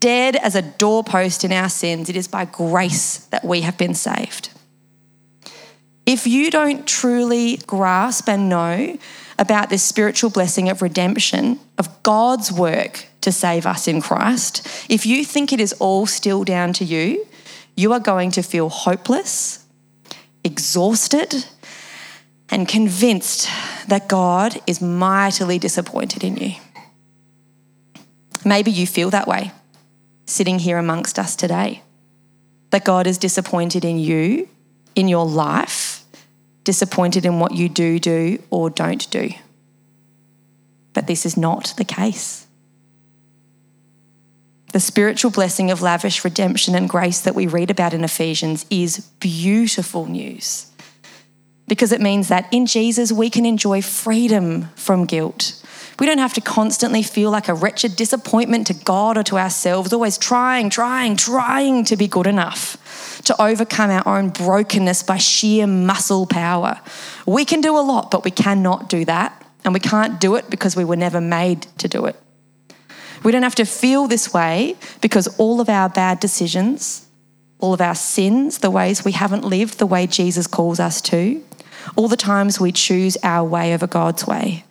Dead 0.00 0.36
as 0.36 0.54
a 0.54 0.62
doorpost 0.62 1.44
in 1.44 1.52
our 1.52 1.68
sins. 1.68 2.08
It 2.08 2.16
is 2.16 2.28
by 2.28 2.44
grace 2.44 3.18
that 3.26 3.44
we 3.44 3.62
have 3.62 3.78
been 3.78 3.94
saved. 3.94 4.50
If 6.06 6.26
you 6.26 6.50
don't 6.50 6.86
truly 6.86 7.56
grasp 7.66 8.28
and 8.28 8.50
know 8.50 8.98
about 9.38 9.70
this 9.70 9.82
spiritual 9.82 10.28
blessing 10.28 10.68
of 10.68 10.82
redemption, 10.82 11.58
of 11.78 12.02
God's 12.02 12.52
work 12.52 13.06
to 13.22 13.32
save 13.32 13.64
us 13.64 13.88
in 13.88 14.02
Christ, 14.02 14.66
if 14.90 15.06
you 15.06 15.24
think 15.24 15.52
it 15.52 15.60
is 15.60 15.72
all 15.74 16.04
still 16.04 16.44
down 16.44 16.74
to 16.74 16.84
you, 16.84 17.26
you 17.74 17.92
are 17.94 18.00
going 18.00 18.30
to 18.32 18.42
feel 18.42 18.68
hopeless 18.68 19.63
exhausted, 20.44 21.46
and 22.50 22.68
convinced 22.68 23.48
that 23.88 24.06
God 24.06 24.60
is 24.66 24.80
mightily 24.80 25.58
disappointed 25.58 26.22
in 26.22 26.36
you. 26.36 26.54
Maybe 28.44 28.70
you 28.70 28.86
feel 28.86 29.10
that 29.10 29.26
way 29.26 29.52
sitting 30.26 30.58
here 30.58 30.78
amongst 30.78 31.18
us 31.18 31.34
today. 31.34 31.82
That 32.70 32.84
God 32.84 33.06
is 33.06 33.18
disappointed 33.18 33.84
in 33.84 33.98
you, 33.98 34.48
in 34.94 35.08
your 35.08 35.26
life, 35.26 36.04
disappointed 36.64 37.24
in 37.24 37.38
what 37.38 37.52
you 37.52 37.68
do 37.68 37.98
do 37.98 38.42
or 38.50 38.70
don't 38.70 39.10
do. 39.10 39.30
But 40.92 41.06
this 41.06 41.26
is 41.26 41.36
not 41.36 41.74
the 41.76 41.84
case. 41.84 42.46
The 44.74 44.80
spiritual 44.80 45.30
blessing 45.30 45.70
of 45.70 45.82
lavish 45.82 46.24
redemption 46.24 46.74
and 46.74 46.88
grace 46.88 47.20
that 47.20 47.36
we 47.36 47.46
read 47.46 47.70
about 47.70 47.94
in 47.94 48.02
Ephesians 48.02 48.66
is 48.70 48.98
beautiful 49.20 50.06
news 50.06 50.66
because 51.68 51.92
it 51.92 52.00
means 52.00 52.26
that 52.26 52.52
in 52.52 52.66
Jesus 52.66 53.12
we 53.12 53.30
can 53.30 53.46
enjoy 53.46 53.82
freedom 53.82 54.70
from 54.74 55.04
guilt. 55.04 55.64
We 56.00 56.06
don't 56.06 56.18
have 56.18 56.34
to 56.34 56.40
constantly 56.40 57.04
feel 57.04 57.30
like 57.30 57.46
a 57.46 57.54
wretched 57.54 57.94
disappointment 57.94 58.66
to 58.66 58.74
God 58.74 59.16
or 59.16 59.22
to 59.22 59.38
ourselves, 59.38 59.92
always 59.92 60.18
trying, 60.18 60.70
trying, 60.70 61.16
trying 61.16 61.84
to 61.84 61.96
be 61.96 62.08
good 62.08 62.26
enough, 62.26 63.22
to 63.26 63.40
overcome 63.40 63.90
our 63.90 64.18
own 64.18 64.30
brokenness 64.30 65.04
by 65.04 65.18
sheer 65.18 65.68
muscle 65.68 66.26
power. 66.26 66.80
We 67.26 67.44
can 67.44 67.60
do 67.60 67.78
a 67.78 67.78
lot, 67.78 68.10
but 68.10 68.24
we 68.24 68.32
cannot 68.32 68.88
do 68.88 69.04
that. 69.04 69.40
And 69.64 69.72
we 69.72 69.78
can't 69.78 70.20
do 70.20 70.34
it 70.34 70.50
because 70.50 70.74
we 70.74 70.84
were 70.84 70.96
never 70.96 71.20
made 71.20 71.62
to 71.78 71.86
do 71.86 72.06
it. 72.06 72.16
We 73.24 73.32
don't 73.32 73.42
have 73.42 73.54
to 73.56 73.64
feel 73.64 74.06
this 74.06 74.32
way 74.32 74.76
because 75.00 75.26
all 75.38 75.60
of 75.60 75.68
our 75.68 75.88
bad 75.88 76.20
decisions, 76.20 77.06
all 77.58 77.74
of 77.74 77.80
our 77.80 77.94
sins, 77.94 78.58
the 78.58 78.70
ways 78.70 79.04
we 79.04 79.12
haven't 79.12 79.44
lived 79.44 79.78
the 79.78 79.86
way 79.86 80.06
Jesus 80.06 80.46
calls 80.46 80.78
us 80.78 81.00
to, 81.02 81.42
all 81.96 82.08
the 82.08 82.16
times 82.16 82.60
we 82.60 82.70
choose 82.70 83.16
our 83.22 83.46
way 83.46 83.74
over 83.74 83.86
God's 83.86 84.26
way, 84.26 84.64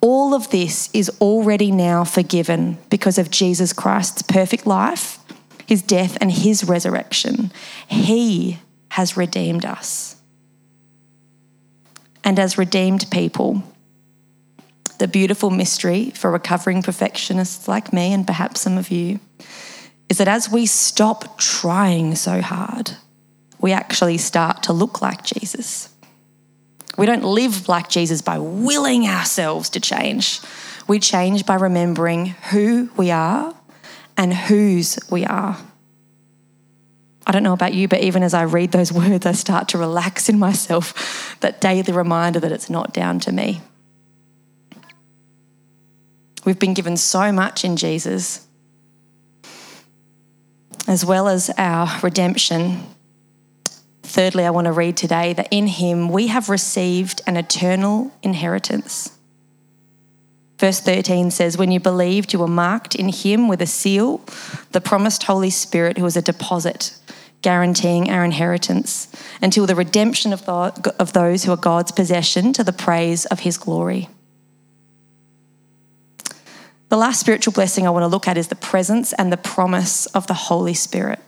all 0.00 0.34
of 0.34 0.50
this 0.50 0.90
is 0.92 1.10
already 1.20 1.70
now 1.70 2.04
forgiven 2.04 2.78
because 2.90 3.16
of 3.16 3.30
Jesus 3.30 3.72
Christ's 3.72 4.22
perfect 4.22 4.66
life 4.66 5.20
his 5.70 5.82
death, 5.82 6.18
and 6.20 6.32
his 6.32 6.64
resurrection. 6.64 7.52
He 7.86 8.58
has 8.88 9.16
redeemed 9.16 9.64
us. 9.64 10.16
And 12.24 12.40
as 12.40 12.58
redeemed 12.58 13.08
people, 13.12 13.62
the 15.00 15.08
beautiful 15.08 15.50
mystery 15.50 16.10
for 16.10 16.30
recovering 16.30 16.82
perfectionists 16.82 17.66
like 17.66 17.90
me 17.90 18.12
and 18.12 18.26
perhaps 18.26 18.60
some 18.60 18.76
of 18.76 18.90
you 18.90 19.18
is 20.10 20.18
that 20.18 20.28
as 20.28 20.50
we 20.50 20.66
stop 20.66 21.38
trying 21.38 22.14
so 22.14 22.42
hard, 22.42 22.92
we 23.58 23.72
actually 23.72 24.18
start 24.18 24.62
to 24.64 24.74
look 24.74 25.00
like 25.00 25.24
Jesus. 25.24 25.88
We 26.98 27.06
don't 27.06 27.24
live 27.24 27.66
like 27.66 27.88
Jesus 27.88 28.20
by 28.20 28.38
willing 28.38 29.06
ourselves 29.08 29.70
to 29.70 29.80
change. 29.80 30.40
We 30.86 30.98
change 30.98 31.46
by 31.46 31.54
remembering 31.54 32.26
who 32.50 32.90
we 32.98 33.10
are 33.10 33.54
and 34.18 34.34
whose 34.34 34.98
we 35.10 35.24
are. 35.24 35.56
I 37.26 37.32
don't 37.32 37.42
know 37.42 37.54
about 37.54 37.72
you, 37.72 37.88
but 37.88 38.00
even 38.00 38.22
as 38.22 38.34
I 38.34 38.42
read 38.42 38.72
those 38.72 38.92
words, 38.92 39.24
I 39.24 39.32
start 39.32 39.68
to 39.68 39.78
relax 39.78 40.28
in 40.28 40.38
myself 40.38 41.38
that 41.40 41.62
daily 41.62 41.92
reminder 41.94 42.40
that 42.40 42.52
it's 42.52 42.68
not 42.68 42.92
down 42.92 43.18
to 43.20 43.32
me. 43.32 43.62
We've 46.44 46.58
been 46.58 46.74
given 46.74 46.96
so 46.96 47.32
much 47.32 47.64
in 47.64 47.76
Jesus, 47.76 48.46
as 50.88 51.04
well 51.04 51.28
as 51.28 51.50
our 51.58 52.00
redemption. 52.02 52.82
Thirdly, 54.02 54.44
I 54.44 54.50
want 54.50 54.64
to 54.64 54.72
read 54.72 54.96
today 54.96 55.32
that 55.34 55.48
in 55.50 55.66
Him 55.66 56.08
we 56.08 56.28
have 56.28 56.48
received 56.48 57.20
an 57.26 57.36
eternal 57.36 58.10
inheritance. 58.22 59.16
Verse 60.58 60.80
13 60.80 61.30
says, 61.30 61.56
When 61.56 61.70
you 61.70 61.80
believed, 61.80 62.32
you 62.32 62.38
were 62.38 62.46
marked 62.46 62.94
in 62.94 63.08
Him 63.08 63.48
with 63.48 63.62
a 63.62 63.66
seal, 63.66 64.20
the 64.72 64.80
promised 64.80 65.22
Holy 65.24 65.50
Spirit, 65.50 65.98
who 65.98 66.06
is 66.06 66.16
a 66.16 66.22
deposit 66.22 66.98
guaranteeing 67.42 68.10
our 68.10 68.24
inheritance 68.24 69.08
until 69.40 69.66
the 69.66 69.74
redemption 69.74 70.32
of, 70.32 70.44
the, 70.44 70.94
of 70.98 71.12
those 71.12 71.44
who 71.44 71.52
are 71.52 71.56
God's 71.56 71.92
possession 71.92 72.52
to 72.52 72.64
the 72.64 72.72
praise 72.72 73.24
of 73.26 73.40
his 73.40 73.56
glory. 73.56 74.08
The 76.90 76.96
last 76.96 77.20
spiritual 77.20 77.52
blessing 77.52 77.86
I 77.86 77.90
want 77.90 78.02
to 78.02 78.08
look 78.08 78.26
at 78.26 78.36
is 78.36 78.48
the 78.48 78.56
presence 78.56 79.12
and 79.12 79.32
the 79.32 79.36
promise 79.36 80.06
of 80.06 80.26
the 80.26 80.34
Holy 80.34 80.74
Spirit, 80.74 81.20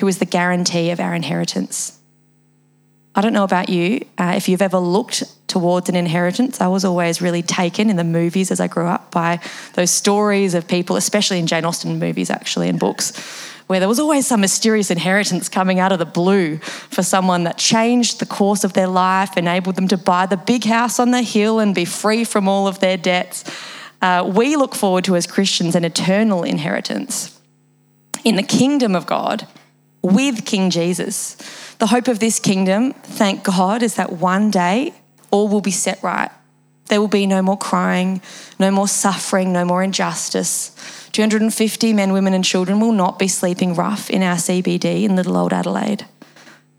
who 0.00 0.08
is 0.08 0.18
the 0.18 0.24
guarantee 0.24 0.90
of 0.90 0.98
our 0.98 1.14
inheritance. 1.14 1.96
I 3.14 3.20
don't 3.20 3.32
know 3.32 3.44
about 3.44 3.68
you, 3.68 4.04
uh, 4.18 4.34
if 4.36 4.48
you've 4.48 4.60
ever 4.60 4.78
looked 4.78 5.22
towards 5.46 5.88
an 5.88 5.94
inheritance. 5.94 6.60
I 6.60 6.66
was 6.66 6.84
always 6.84 7.22
really 7.22 7.42
taken 7.42 7.88
in 7.88 7.94
the 7.94 8.02
movies 8.02 8.50
as 8.50 8.58
I 8.58 8.66
grew 8.66 8.86
up 8.86 9.12
by 9.12 9.38
those 9.74 9.92
stories 9.92 10.54
of 10.54 10.66
people, 10.66 10.96
especially 10.96 11.38
in 11.38 11.46
Jane 11.46 11.64
Austen 11.64 12.00
movies, 12.00 12.28
actually, 12.28 12.68
and 12.68 12.80
books, 12.80 13.16
where 13.68 13.78
there 13.78 13.88
was 13.88 14.00
always 14.00 14.26
some 14.26 14.40
mysterious 14.40 14.90
inheritance 14.90 15.48
coming 15.48 15.78
out 15.78 15.92
of 15.92 16.00
the 16.00 16.04
blue 16.04 16.56
for 16.56 17.04
someone 17.04 17.44
that 17.44 17.58
changed 17.58 18.18
the 18.18 18.26
course 18.26 18.64
of 18.64 18.72
their 18.72 18.88
life, 18.88 19.36
enabled 19.36 19.76
them 19.76 19.86
to 19.86 19.96
buy 19.96 20.26
the 20.26 20.36
big 20.36 20.64
house 20.64 20.98
on 20.98 21.12
the 21.12 21.22
hill 21.22 21.60
and 21.60 21.76
be 21.76 21.84
free 21.84 22.24
from 22.24 22.48
all 22.48 22.66
of 22.66 22.80
their 22.80 22.96
debts. 22.96 23.44
Uh, 24.02 24.30
we 24.34 24.56
look 24.56 24.74
forward 24.74 25.04
to, 25.04 25.16
as 25.16 25.26
Christians, 25.26 25.74
an 25.74 25.84
eternal 25.84 26.42
inheritance 26.42 27.38
in 28.24 28.36
the 28.36 28.42
kingdom 28.42 28.94
of 28.94 29.06
God 29.06 29.46
with 30.02 30.44
King 30.44 30.70
Jesus. 30.70 31.36
The 31.78 31.88
hope 31.88 32.08
of 32.08 32.18
this 32.18 32.38
kingdom, 32.38 32.92
thank 32.92 33.44
God, 33.44 33.82
is 33.82 33.94
that 33.94 34.12
one 34.12 34.50
day 34.50 34.94
all 35.30 35.48
will 35.48 35.60
be 35.60 35.70
set 35.70 36.02
right. 36.02 36.30
There 36.88 37.00
will 37.00 37.08
be 37.08 37.26
no 37.26 37.42
more 37.42 37.58
crying, 37.58 38.20
no 38.58 38.70
more 38.70 38.88
suffering, 38.88 39.52
no 39.52 39.64
more 39.64 39.82
injustice. 39.82 40.72
250 41.12 41.92
men, 41.92 42.12
women, 42.12 42.34
and 42.34 42.44
children 42.44 42.78
will 42.78 42.92
not 42.92 43.18
be 43.18 43.28
sleeping 43.28 43.74
rough 43.74 44.08
in 44.10 44.22
our 44.22 44.36
CBD 44.36 45.04
in 45.04 45.16
little 45.16 45.36
old 45.36 45.52
Adelaide. 45.52 46.06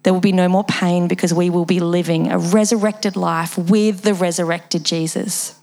There 0.04 0.14
will 0.14 0.22
be 0.22 0.32
no 0.32 0.48
more 0.48 0.64
pain 0.64 1.10
because 1.10 1.34
we 1.34 1.50
will 1.50 1.66
be 1.66 1.82
living 1.82 2.32
a 2.32 2.38
resurrected 2.38 3.18
life 3.18 3.58
with 3.58 4.04
the 4.04 4.14
resurrected 4.14 4.86
Jesus. 4.86 5.60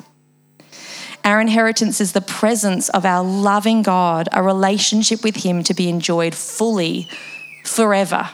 Our 1.25 1.41
inheritance 1.41 2.03
is 2.03 2.13
the 2.13 2.21
presence 2.21 2.91
of 2.91 3.07
our 3.07 3.25
loving 3.25 3.83
God, 3.83 4.29
a 4.33 4.43
relationship 4.43 5.25
with 5.25 5.37
Him 5.37 5.63
to 5.65 5.73
be 5.73 5.89
enjoyed 5.89 6.35
fully 6.35 7.09
forever. 7.65 8.29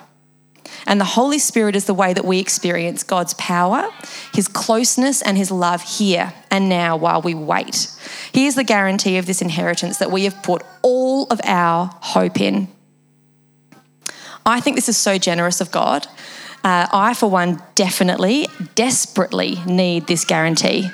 And 0.87 1.01
the 1.01 1.05
Holy 1.05 1.39
Spirit 1.39 1.77
is 1.77 1.85
the 1.85 1.95
way 1.95 2.13
that 2.13 2.25
we 2.25 2.41
experience 2.41 3.05
God's 3.05 3.35
power, 3.35 3.89
His 4.35 4.49
closeness, 4.49 5.23
and 5.23 5.37
His 5.37 5.53
love 5.53 5.83
here 5.83 6.33
and 6.51 6.69
now 6.69 6.97
while 6.97 7.23
we 7.23 7.33
wait. 7.33 7.97
He 8.33 8.47
is 8.47 8.57
the 8.57 8.65
guarantee 8.65 9.19
of 9.19 9.27
this 9.27 9.41
inheritance 9.41 9.99
that 9.99 10.11
we 10.11 10.25
have 10.25 10.43
put 10.43 10.65
all 10.83 11.29
of 11.31 11.41
our 11.45 11.91
hope 12.01 12.41
in. 12.41 12.67
I 14.45 14.59
think 14.59 14.75
this 14.75 14.89
is 14.89 14.97
so 14.97 15.17
generous 15.17 15.61
of 15.61 15.71
God. 15.71 16.09
Uh, 16.65 16.89
I, 16.93 17.15
for 17.15 17.31
one, 17.31 17.63
definitely, 17.77 18.49
desperately 18.75 19.61
need 19.65 20.09
this 20.09 20.25
guarantee 20.25 20.91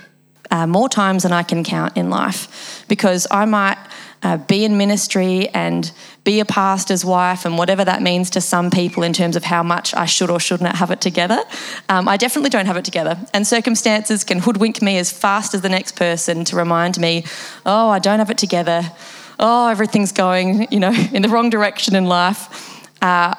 uh, 0.51 0.67
more 0.67 0.89
times 0.89 1.23
than 1.23 1.33
I 1.33 1.43
can 1.43 1.65
count 1.65 1.97
in 1.97 2.11
life 2.11 2.85
because 2.89 3.27
I 3.31 3.45
might 3.45 3.79
uh, 4.23 4.37
be 4.39 4.65
in 4.65 4.77
ministry 4.77 5.49
and 5.51 5.93
be 6.25 6.41
a 6.41 6.45
pastor's 6.45 7.05
wife 7.05 7.45
and 7.45 7.59
whatever 7.59 7.85
that 7.85 8.03
means 8.03 8.31
to 8.31 8.41
some 8.41 8.71
people 8.71 9.03
in 9.03 9.13
terms 9.13 9.37
of 9.37 9.45
how 9.45 9.63
much 9.63 9.95
I 9.95 10.07
should 10.07 10.31
or 10.31 10.41
should 10.41 10.61
not 10.61 10.77
have 10.77 10.91
it 10.91 11.01
together. 11.01 11.43
Um, 11.89 12.09
I 12.09 12.17
definitely 12.17 12.51
don't 12.51 12.67
have 12.67 12.77
it 12.77 12.85
together. 12.85 13.19
And 13.33 13.47
circumstances 13.47 14.25
can 14.25 14.41
hoodwink 14.41 14.83
me 14.83 14.99
as 14.99 15.13
fast 15.13 15.55
as 15.55 15.61
the 15.61 15.69
next 15.69 15.97
person 15.97 16.45
to 16.47 16.57
remind 16.57 16.99
me, 16.99 17.25
oh, 17.65 17.89
I 17.89 17.99
don't 17.99 18.19
have 18.19 18.31
it 18.31 18.39
together. 18.39 18.91
Oh, 19.39 19.69
everything's 19.69 20.13
going, 20.13 20.67
you 20.71 20.81
know, 20.81 20.93
in 21.13 21.23
the 21.23 21.29
wrong 21.29 21.51
direction 21.51 21.95
in 21.95 22.07
life. 22.07 22.83
Uh, 23.03 23.35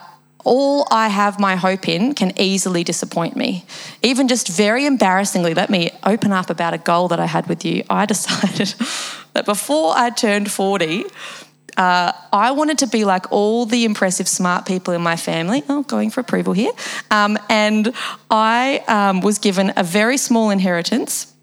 all 0.48 0.88
I 0.90 1.10
have 1.10 1.42
my 1.42 1.58
hope 1.58 1.90
in 1.90 2.16
can 2.16 2.32
easily 2.40 2.86
disappoint 2.86 3.36
me. 3.36 3.66
Even 4.02 4.30
just 4.30 4.48
very 4.48 4.86
embarrassingly, 4.86 5.54
let 5.54 5.70
me 5.70 5.92
open 6.06 6.32
up 6.32 6.50
about 6.50 6.74
a 6.74 6.78
goal 6.78 7.10
that 7.10 7.20
I 7.20 7.26
had 7.26 7.48
with 7.48 7.66
you. 7.66 7.84
I 7.90 8.06
decided 8.14 8.74
that 9.34 9.46
before 9.46 9.94
I 9.96 10.10
turned 10.10 10.50
40, 10.50 11.04
uh, 11.76 12.14
I 12.32 12.52
wanted 12.52 12.78
to 12.80 12.88
be 12.88 13.04
like 13.04 13.30
all 13.30 13.66
the 13.66 13.84
impressive, 13.84 14.28
smart 14.28 14.66
people 14.66 14.94
in 14.94 15.02
my 15.02 15.18
family. 15.18 15.64
Oh, 15.68 15.84
going 15.84 16.10
for 16.12 16.22
approval 16.22 16.54
here. 16.54 16.72
Um, 17.12 17.38
and 17.50 17.94
I 18.32 18.84
um, 18.88 19.20
was 19.20 19.40
given 19.40 19.74
a 19.76 19.84
very 19.84 20.18
small 20.18 20.50
inheritance, 20.50 21.34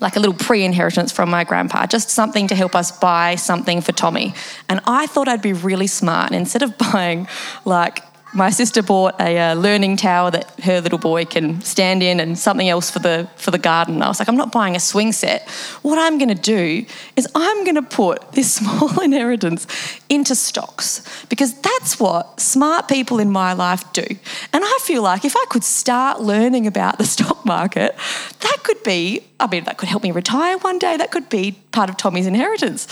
like 0.00 0.16
a 0.16 0.20
little 0.20 0.34
pre 0.34 0.64
inheritance 0.64 1.12
from 1.12 1.28
my 1.28 1.44
grandpa, 1.44 1.84
just 1.84 2.08
something 2.08 2.48
to 2.48 2.54
help 2.54 2.74
us 2.74 2.98
buy 2.98 3.34
something 3.34 3.82
for 3.82 3.92
Tommy. 3.92 4.34
And 4.70 4.80
I 4.86 5.06
thought 5.06 5.28
I'd 5.28 5.42
be 5.42 5.52
really 5.52 5.86
smart. 5.86 6.30
And 6.30 6.36
instead 6.36 6.62
of 6.62 6.78
buying 6.92 7.28
like 7.66 8.02
my 8.34 8.50
sister 8.50 8.82
bought 8.82 9.20
a 9.20 9.38
uh, 9.38 9.54
learning 9.54 9.96
tower 9.96 10.30
that 10.30 10.60
her 10.60 10.80
little 10.80 10.98
boy 10.98 11.24
can 11.24 11.60
stand 11.60 12.02
in 12.02 12.18
and 12.18 12.38
something 12.38 12.68
else 12.68 12.90
for 12.90 12.98
the 12.98 13.28
for 13.36 13.50
the 13.50 13.58
garden. 13.58 14.02
I 14.02 14.08
was 14.08 14.18
like, 14.18 14.28
I'm 14.28 14.36
not 14.36 14.52
buying 14.52 14.74
a 14.74 14.80
swing 14.80 15.12
set. 15.12 15.48
What 15.82 15.98
I'm 15.98 16.18
going 16.18 16.28
to 16.28 16.34
do 16.34 16.86
is 17.16 17.28
I'm 17.34 17.64
going 17.64 17.74
to 17.74 17.82
put 17.82 18.32
this 18.32 18.54
small 18.56 19.00
inheritance 19.00 19.66
into 20.08 20.34
stocks 20.34 21.02
because 21.28 21.54
that's 21.60 22.00
what 22.00 22.40
smart 22.40 22.88
people 22.88 23.18
in 23.18 23.30
my 23.30 23.52
life 23.52 23.92
do. 23.92 24.04
And 24.52 24.64
I 24.64 24.78
feel 24.82 25.02
like 25.02 25.24
if 25.24 25.36
I 25.36 25.44
could 25.50 25.64
start 25.64 26.20
learning 26.20 26.66
about 26.66 26.98
the 26.98 27.04
stock 27.14 27.44
market, 27.44 27.94
that 28.40 28.58
could 28.62 28.82
be 28.82 29.24
I 29.38 29.46
mean 29.46 29.64
that 29.64 29.76
could 29.76 29.88
help 29.88 30.02
me 30.02 30.10
retire 30.10 30.56
one 30.58 30.78
day. 30.78 30.96
That 30.96 31.10
could 31.10 31.28
be 31.28 31.52
part 31.72 31.90
of 31.90 31.96
Tommy's 31.96 32.26
inheritance. 32.26 32.88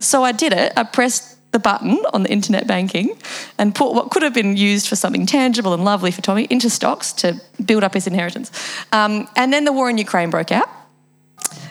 So 0.00 0.24
I 0.24 0.32
did 0.32 0.52
it. 0.52 0.72
I 0.76 0.84
pressed 0.84 1.37
the 1.50 1.58
button 1.58 1.98
on 2.12 2.22
the 2.22 2.30
internet 2.30 2.66
banking 2.66 3.16
and 3.56 3.74
put 3.74 3.94
what 3.94 4.10
could 4.10 4.22
have 4.22 4.34
been 4.34 4.56
used 4.56 4.88
for 4.88 4.96
something 4.96 5.26
tangible 5.26 5.72
and 5.72 5.84
lovely 5.84 6.10
for 6.10 6.20
Tommy 6.20 6.46
into 6.50 6.68
stocks 6.68 7.12
to 7.14 7.40
build 7.64 7.82
up 7.82 7.94
his 7.94 8.06
inheritance. 8.06 8.50
Um, 8.92 9.28
and 9.36 9.52
then 9.52 9.64
the 9.64 9.72
war 9.72 9.88
in 9.88 9.98
Ukraine 9.98 10.30
broke 10.30 10.52
out. 10.52 10.68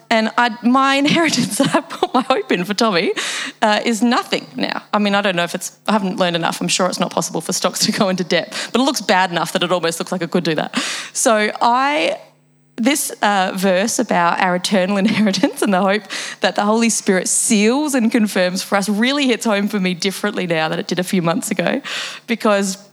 And 0.09 0.31
I, 0.37 0.57
my 0.65 0.95
inheritance 1.03 1.57
that 1.57 1.75
I 1.75 1.81
put 1.81 2.13
my 2.13 2.21
hope 2.21 2.51
in 2.51 2.63
for 2.65 2.73
Tommy 2.73 3.13
uh, 3.61 3.81
is 3.85 4.01
nothing 4.01 4.47
now. 4.55 4.83
I 4.93 4.99
mean, 4.99 5.15
I 5.15 5.21
don't 5.21 5.35
know 5.35 5.43
if 5.43 5.53
it's, 5.53 5.77
I 5.87 5.91
haven't 5.91 6.17
learned 6.17 6.35
enough. 6.35 6.61
I'm 6.61 6.67
sure 6.67 6.87
it's 6.87 6.99
not 6.99 7.11
possible 7.11 7.41
for 7.41 7.53
stocks 7.53 7.85
to 7.85 7.91
go 7.91 8.09
into 8.09 8.23
debt, 8.23 8.49
but 8.71 8.81
it 8.81 8.83
looks 8.83 9.01
bad 9.01 9.31
enough 9.31 9.53
that 9.53 9.63
it 9.63 9.71
almost 9.71 9.99
looks 9.99 10.11
like 10.11 10.21
it 10.21 10.31
could 10.31 10.43
do 10.43 10.55
that. 10.55 10.75
So 11.13 11.51
I 11.61 12.19
this 12.77 13.11
uh, 13.21 13.53
verse 13.55 13.99
about 13.99 14.39
our 14.39 14.55
eternal 14.55 14.97
inheritance 14.97 15.61
and 15.61 15.73
the 15.73 15.81
hope 15.81 16.03
that 16.41 16.55
the 16.55 16.63
Holy 16.63 16.89
Spirit 16.89 17.27
seals 17.27 17.93
and 17.93 18.11
confirms 18.11 18.63
for 18.63 18.75
us 18.75 18.87
really 18.87 19.27
hits 19.27 19.45
home 19.45 19.67
for 19.67 19.79
me 19.79 19.93
differently 19.93 20.47
now 20.47 20.69
than 20.69 20.79
it 20.79 20.87
did 20.87 20.99
a 20.99 21.03
few 21.03 21.21
months 21.21 21.51
ago. 21.51 21.81
Because 22.27 22.87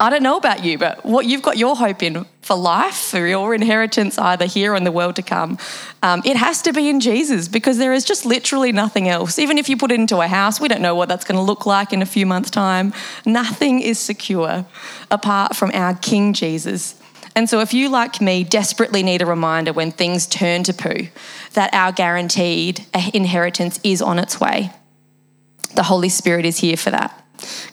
I 0.00 0.10
don't 0.10 0.24
know 0.24 0.36
about 0.36 0.64
you, 0.64 0.76
but 0.76 1.04
what 1.04 1.24
you've 1.24 1.40
got 1.40 1.56
your 1.56 1.76
hope 1.76 2.02
in 2.02 2.26
for 2.42 2.56
life, 2.56 2.96
for 2.96 3.24
your 3.24 3.54
inheritance, 3.54 4.18
either 4.18 4.44
here 4.44 4.72
or 4.72 4.76
in 4.76 4.82
the 4.82 4.90
world 4.90 5.14
to 5.16 5.22
come, 5.22 5.56
um, 6.02 6.20
it 6.24 6.36
has 6.36 6.60
to 6.62 6.72
be 6.72 6.90
in 6.90 6.98
Jesus 6.98 7.46
because 7.46 7.78
there 7.78 7.92
is 7.92 8.04
just 8.04 8.26
literally 8.26 8.72
nothing 8.72 9.08
else. 9.08 9.38
Even 9.38 9.56
if 9.56 9.68
you 9.68 9.76
put 9.76 9.92
it 9.92 10.00
into 10.00 10.20
a 10.20 10.26
house, 10.26 10.60
we 10.60 10.66
don't 10.66 10.82
know 10.82 10.96
what 10.96 11.08
that's 11.08 11.24
going 11.24 11.36
to 11.38 11.42
look 11.42 11.64
like 11.64 11.92
in 11.92 12.02
a 12.02 12.06
few 12.06 12.26
months' 12.26 12.50
time. 12.50 12.92
Nothing 13.24 13.80
is 13.80 13.98
secure 14.00 14.66
apart 15.12 15.54
from 15.54 15.70
our 15.72 15.94
King 15.94 16.32
Jesus. 16.32 17.00
And 17.36 17.50
so, 17.50 17.60
if 17.60 17.74
you, 17.74 17.88
like 17.88 18.20
me, 18.20 18.44
desperately 18.44 19.02
need 19.02 19.20
a 19.20 19.26
reminder 19.26 19.72
when 19.72 19.90
things 19.90 20.26
turn 20.26 20.62
to 20.64 20.72
poo 20.72 21.08
that 21.54 21.74
our 21.74 21.90
guaranteed 21.90 22.86
inheritance 23.12 23.80
is 23.82 24.00
on 24.00 24.18
its 24.18 24.40
way, 24.40 24.70
the 25.74 25.84
Holy 25.84 26.08
Spirit 26.08 26.44
is 26.44 26.58
here 26.58 26.76
for 26.76 26.90
that. 26.90 27.24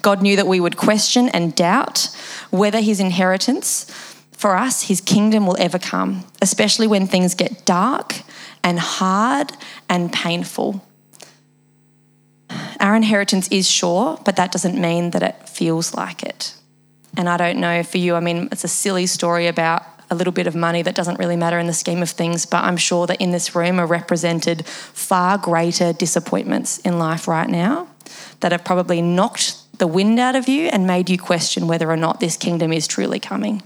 God 0.02 0.22
knew 0.22 0.36
that 0.36 0.48
we 0.48 0.60
would 0.60 0.78
question 0.78 1.30
and 1.30 1.56
doubt 1.56 2.10
whether 2.50 2.82
his 2.82 3.00
inheritance 3.00 3.86
for 4.32 4.56
us, 4.56 4.84
his 4.84 5.02
kingdom 5.02 5.46
will 5.46 5.58
ever 5.60 5.78
come, 5.78 6.26
especially 6.42 6.88
when 6.88 7.06
things 7.06 7.36
get 7.36 7.64
dark 7.64 8.22
and 8.64 8.80
hard 8.80 9.52
and 9.88 10.12
painful. 10.12 10.84
Our 12.80 12.96
inheritance 12.96 13.48
is 13.50 13.70
sure, 13.70 14.20
but 14.26 14.36
that 14.38 14.52
doesn't 14.52 14.80
mean 14.80 15.12
that 15.12 15.22
it 15.22 15.48
feels 15.48 15.94
like 15.94 16.24
it. 16.24 16.56
And 17.18 17.28
I 17.28 17.38
don't 17.38 17.60
know 17.60 17.84
for 17.84 17.98
you, 17.98 18.16
I 18.16 18.20
mean, 18.20 18.48
it's 18.52 18.64
a 18.64 18.70
silly 18.70 19.06
story 19.06 19.48
about 19.48 19.84
a 20.10 20.16
little 20.16 20.34
bit 20.34 20.48
of 20.48 20.56
money 20.56 20.82
that 20.82 20.94
doesn't 20.96 21.20
really 21.20 21.38
matter 21.38 21.58
in 21.58 21.68
the 21.68 21.74
scheme 21.74 22.02
of 22.02 22.10
things, 22.10 22.46
but 22.46 22.64
I'm 22.64 22.78
sure 22.78 23.08
that 23.08 23.22
in 23.22 23.32
this 23.32 23.56
room 23.56 23.80
are 23.80 23.86
represented 23.86 24.66
far 24.66 25.38
greater 25.38 25.94
disappointments 25.94 26.80
in 26.80 27.00
life 27.00 27.28
right 27.28 27.50
now 27.50 27.88
that 28.42 28.52
have 28.52 28.66
probably 28.66 29.02
knocked 29.02 29.58
the 29.78 29.88
wind 29.88 30.20
out 30.20 30.36
of 30.36 30.50
you 30.50 30.68
and 30.68 30.86
made 30.86 31.10
you 31.10 31.18
question 31.18 31.68
whether 31.68 31.90
or 31.90 31.98
not 31.98 32.20
this 32.20 32.36
kingdom 32.36 32.74
is 32.74 32.88
truly 32.88 33.20
coming. 33.20 33.64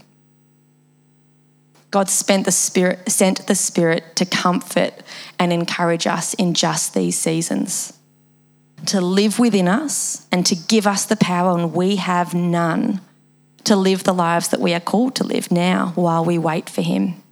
God 1.90 2.08
the 2.08 2.52
Spirit, 2.52 3.10
sent 3.10 3.46
the 3.46 3.54
Spirit 3.54 4.16
to 4.16 4.24
comfort 4.24 4.92
and 5.38 5.52
encourage 5.52 6.06
us 6.06 6.34
in 6.34 6.54
just 6.54 6.94
these 6.94 7.18
seasons, 7.18 7.92
to 8.86 9.00
live 9.00 9.38
within 9.38 9.66
us 9.66 10.26
and 10.30 10.44
to 10.46 10.54
give 10.54 10.86
us 10.86 11.06
the 11.06 11.16
power, 11.16 11.58
and 11.58 11.72
we 11.72 11.96
have 11.96 12.34
none, 12.34 13.00
to 13.66 13.76
live 13.76 14.04
the 14.04 14.14
lives 14.14 14.48
that 14.48 14.60
we 14.60 14.74
are 14.74 14.80
called 14.80 15.14
to 15.16 15.24
live 15.24 15.50
now 15.50 15.92
while 15.94 16.24
we 16.24 16.38
wait 16.38 16.68
for 16.70 16.82
Him. 16.82 17.22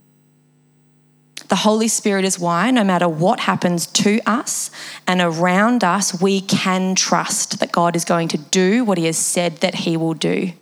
The 1.49 1.57
Holy 1.57 1.89
Spirit 1.89 2.25
is 2.25 2.39
why, 2.39 2.71
no 2.71 2.85
matter 2.85 3.09
what 3.09 3.41
happens 3.41 3.87
to 3.87 4.21
us 4.27 4.71
and 5.07 5.21
around 5.21 5.85
us, 5.85 6.21
we 6.21 6.41
can 6.41 6.95
trust 6.95 7.61
that 7.61 7.73
God 7.73 7.97
is 7.97 8.05
going 8.05 8.29
to 8.29 8.39
do 8.39 8.85
what 8.85 8.99
He 8.99 9.07
has 9.07 9.19
said 9.19 9.59
that 9.59 9.75
He 9.75 9.97
will 9.97 10.15
do. 10.15 10.53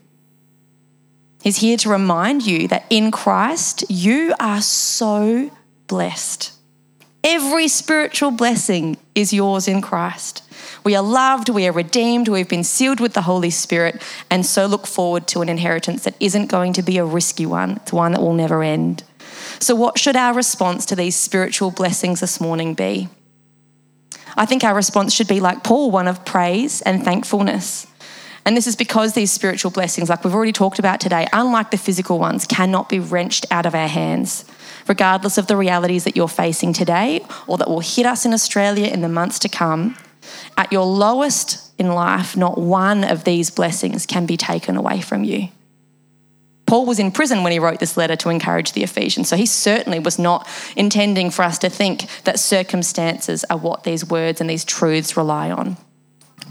He's 1.42 1.58
here 1.58 1.76
to 1.78 1.88
remind 1.88 2.46
you 2.46 2.68
that 2.68 2.84
in 2.88 3.10
Christ, 3.10 3.84
you 3.88 4.34
are 4.38 4.62
so 4.62 5.50
blessed. 5.86 6.52
Every 7.24 7.68
spiritual 7.68 8.30
blessing 8.30 8.96
is 9.14 9.32
yours 9.32 9.68
in 9.68 9.80
Christ. 9.80 10.42
We 10.84 10.96
are 10.96 11.02
loved, 11.02 11.48
we 11.48 11.66
are 11.68 11.72
redeemed, 11.72 12.28
we've 12.28 12.48
been 12.48 12.64
sealed 12.64 12.98
with 12.98 13.12
the 13.12 13.22
Holy 13.22 13.50
Spirit, 13.50 14.02
and 14.30 14.44
so 14.44 14.66
look 14.66 14.86
forward 14.86 15.28
to 15.28 15.40
an 15.40 15.48
inheritance 15.48 16.02
that 16.04 16.16
isn't 16.18 16.46
going 16.46 16.72
to 16.72 16.82
be 16.82 16.98
a 16.98 17.04
risky 17.04 17.46
one. 17.46 17.76
It's 17.76 17.92
one 17.92 18.12
that 18.12 18.20
will 18.20 18.34
never 18.34 18.62
end. 18.62 19.04
So, 19.60 19.76
what 19.76 19.98
should 19.98 20.16
our 20.16 20.34
response 20.34 20.84
to 20.86 20.96
these 20.96 21.14
spiritual 21.14 21.70
blessings 21.70 22.20
this 22.20 22.40
morning 22.40 22.74
be? 22.74 23.08
I 24.36 24.46
think 24.46 24.64
our 24.64 24.74
response 24.74 25.12
should 25.12 25.28
be 25.28 25.40
like 25.40 25.62
Paul, 25.62 25.90
one 25.90 26.08
of 26.08 26.24
praise 26.24 26.82
and 26.82 27.04
thankfulness. 27.04 27.86
And 28.44 28.56
this 28.56 28.66
is 28.66 28.74
because 28.74 29.12
these 29.12 29.30
spiritual 29.30 29.70
blessings, 29.70 30.08
like 30.08 30.24
we've 30.24 30.34
already 30.34 30.52
talked 30.52 30.80
about 30.80 31.00
today, 31.00 31.28
unlike 31.32 31.70
the 31.70 31.78
physical 31.78 32.18
ones, 32.18 32.44
cannot 32.44 32.88
be 32.88 32.98
wrenched 32.98 33.46
out 33.52 33.66
of 33.66 33.74
our 33.74 33.86
hands, 33.86 34.44
regardless 34.88 35.38
of 35.38 35.46
the 35.46 35.56
realities 35.56 36.02
that 36.04 36.16
you're 36.16 36.26
facing 36.26 36.72
today 36.72 37.24
or 37.46 37.56
that 37.58 37.68
will 37.68 37.80
hit 37.80 38.04
us 38.04 38.26
in 38.26 38.32
Australia 38.32 38.88
in 38.88 39.00
the 39.00 39.08
months 39.08 39.38
to 39.40 39.48
come. 39.48 39.96
At 40.56 40.72
your 40.72 40.84
lowest 40.84 41.72
in 41.78 41.88
life, 41.88 42.36
not 42.36 42.58
one 42.58 43.04
of 43.04 43.24
these 43.24 43.50
blessings 43.50 44.06
can 44.06 44.26
be 44.26 44.36
taken 44.36 44.76
away 44.76 45.00
from 45.00 45.24
you. 45.24 45.48
Paul 46.66 46.86
was 46.86 46.98
in 46.98 47.12
prison 47.12 47.42
when 47.42 47.52
he 47.52 47.58
wrote 47.58 47.80
this 47.80 47.98
letter 47.98 48.16
to 48.16 48.30
encourage 48.30 48.72
the 48.72 48.82
Ephesians, 48.82 49.28
so 49.28 49.36
he 49.36 49.44
certainly 49.44 49.98
was 49.98 50.18
not 50.18 50.48
intending 50.74 51.30
for 51.30 51.42
us 51.42 51.58
to 51.58 51.68
think 51.68 52.06
that 52.24 52.38
circumstances 52.38 53.44
are 53.50 53.58
what 53.58 53.84
these 53.84 54.08
words 54.08 54.40
and 54.40 54.48
these 54.48 54.64
truths 54.64 55.16
rely 55.16 55.50
on. 55.50 55.76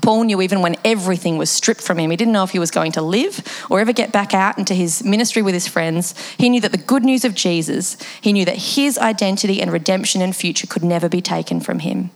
Paul 0.01 0.23
knew 0.23 0.41
even 0.41 0.61
when 0.61 0.75
everything 0.85 1.37
was 1.37 1.49
stripped 1.49 1.81
from 1.81 1.99
him, 1.99 2.11
he 2.11 2.17
didn't 2.17 2.33
know 2.33 2.43
if 2.43 2.51
he 2.51 2.59
was 2.59 2.71
going 2.71 2.91
to 2.93 3.01
live 3.01 3.65
or 3.69 3.79
ever 3.79 3.93
get 3.93 4.11
back 4.11 4.33
out 4.33 4.57
into 4.57 4.73
his 4.73 5.03
ministry 5.03 5.41
with 5.41 5.53
his 5.53 5.67
friends. 5.67 6.13
He 6.37 6.49
knew 6.49 6.61
that 6.61 6.71
the 6.71 6.77
good 6.77 7.03
news 7.03 7.25
of 7.25 7.35
Jesus, 7.35 7.97
he 8.19 8.33
knew 8.33 8.45
that 8.45 8.57
his 8.57 8.97
identity 8.97 9.61
and 9.61 9.71
redemption 9.71 10.21
and 10.21 10.35
future 10.35 10.67
could 10.67 10.83
never 10.83 11.09
be 11.09 11.21
taken 11.21 11.59
from 11.59 11.79
him. 11.79 12.11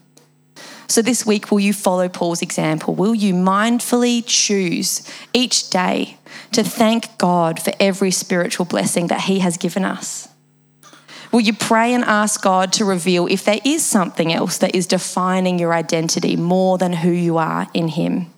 So, 0.88 1.02
this 1.02 1.26
week, 1.26 1.52
will 1.52 1.60
you 1.60 1.74
follow 1.74 2.08
Paul's 2.08 2.42
example? 2.42 2.94
Will 2.94 3.16
you 3.16 3.34
mindfully 3.34 4.24
choose 4.26 5.10
each 5.34 5.70
day 5.70 6.18
to 6.52 6.64
thank 6.64 7.18
God 7.18 7.60
for 7.60 7.74
every 7.80 8.12
spiritual 8.12 8.66
blessing 8.66 9.08
that 9.08 9.22
he 9.22 9.40
has 9.40 9.58
given 9.58 9.84
us? 9.84 10.28
Will 11.32 11.42
you 11.42 11.54
pray 11.54 11.94
and 11.94 12.04
ask 12.04 12.42
God 12.42 12.72
to 12.74 12.86
reveal 12.86 13.28
if 13.28 13.44
there 13.44 13.60
is 13.66 13.84
something 13.84 14.32
else 14.32 14.58
that 14.60 14.74
is 14.74 14.88
defining 14.88 15.60
your 15.60 15.74
identity 15.74 16.38
more 16.38 16.78
than 16.78 16.94
who 16.94 17.12
you 17.12 17.38
are 17.38 17.68
in 17.74 17.90
Him? 17.90 18.32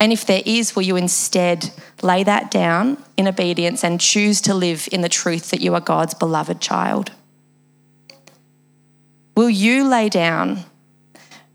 And 0.00 0.12
if 0.12 0.24
there 0.24 0.42
is, 0.44 0.74
will 0.74 0.82
you 0.82 0.96
instead 0.96 1.70
lay 2.02 2.24
that 2.24 2.50
down 2.50 2.96
in 3.16 3.28
obedience 3.28 3.84
and 3.84 4.00
choose 4.00 4.40
to 4.40 4.54
live 4.54 4.88
in 4.90 5.02
the 5.02 5.08
truth 5.08 5.50
that 5.50 5.60
you 5.60 5.74
are 5.74 5.80
God's 5.80 6.14
beloved 6.14 6.60
child? 6.60 7.12
Will 9.36 9.50
you 9.50 9.86
lay 9.86 10.08
down 10.08 10.64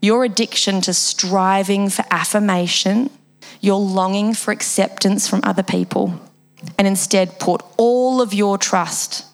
your 0.06 0.24
addiction 0.24 0.82
to 0.82 0.94
striving 0.94 1.90
for 1.90 2.06
affirmation, 2.12 3.10
your 3.60 3.80
longing 3.80 4.34
for 4.34 4.52
acceptance 4.52 5.28
from 5.28 5.42
other 5.44 5.64
people, 5.64 6.20
and 6.78 6.88
instead 6.88 7.40
put 7.40 7.64
all 7.78 8.22
of 8.22 8.34
your 8.34 8.58
trust 8.58 9.26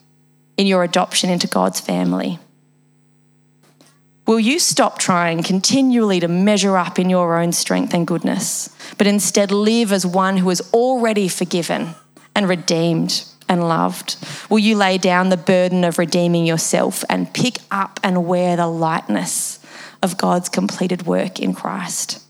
in 0.58 0.66
your 0.68 0.84
adoption 0.84 1.30
into 1.30 1.48
God's 1.48 1.80
family? 1.80 2.40
Will 4.28 4.40
you 4.40 4.60
stop 4.60 4.98
trying 4.98 5.44
continually 5.44 6.20
to 6.22 6.28
measure 6.28 6.78
up 6.78 6.98
in 6.98 7.10
your 7.10 7.38
own 7.38 7.52
strength 7.52 7.94
and 7.94 8.08
goodness, 8.08 8.70
but 8.98 9.08
instead 9.08 9.52
live 9.52 9.92
as 9.92 10.06
one 10.06 10.38
who 10.38 10.50
is 10.50 10.62
already 10.74 11.28
forgiven 11.28 11.96
and 12.36 12.48
redeemed 12.48 13.26
and 13.50 13.68
loved? 13.68 14.16
Will 14.50 14.60
you 14.60 14.78
lay 14.78 14.98
down 14.98 15.30
the 15.30 15.38
burden 15.38 15.84
of 15.84 15.98
redeeming 15.98 16.46
yourself 16.46 17.04
and 17.10 17.34
pick 17.34 17.58
up 17.72 18.00
and 18.04 18.26
wear 18.26 18.56
the 18.56 18.68
lightness 18.68 19.61
of 20.02 20.18
God's 20.18 20.50
completed 20.50 21.06
work 21.06 21.40
in 21.40 21.54
Christ? 21.54 22.22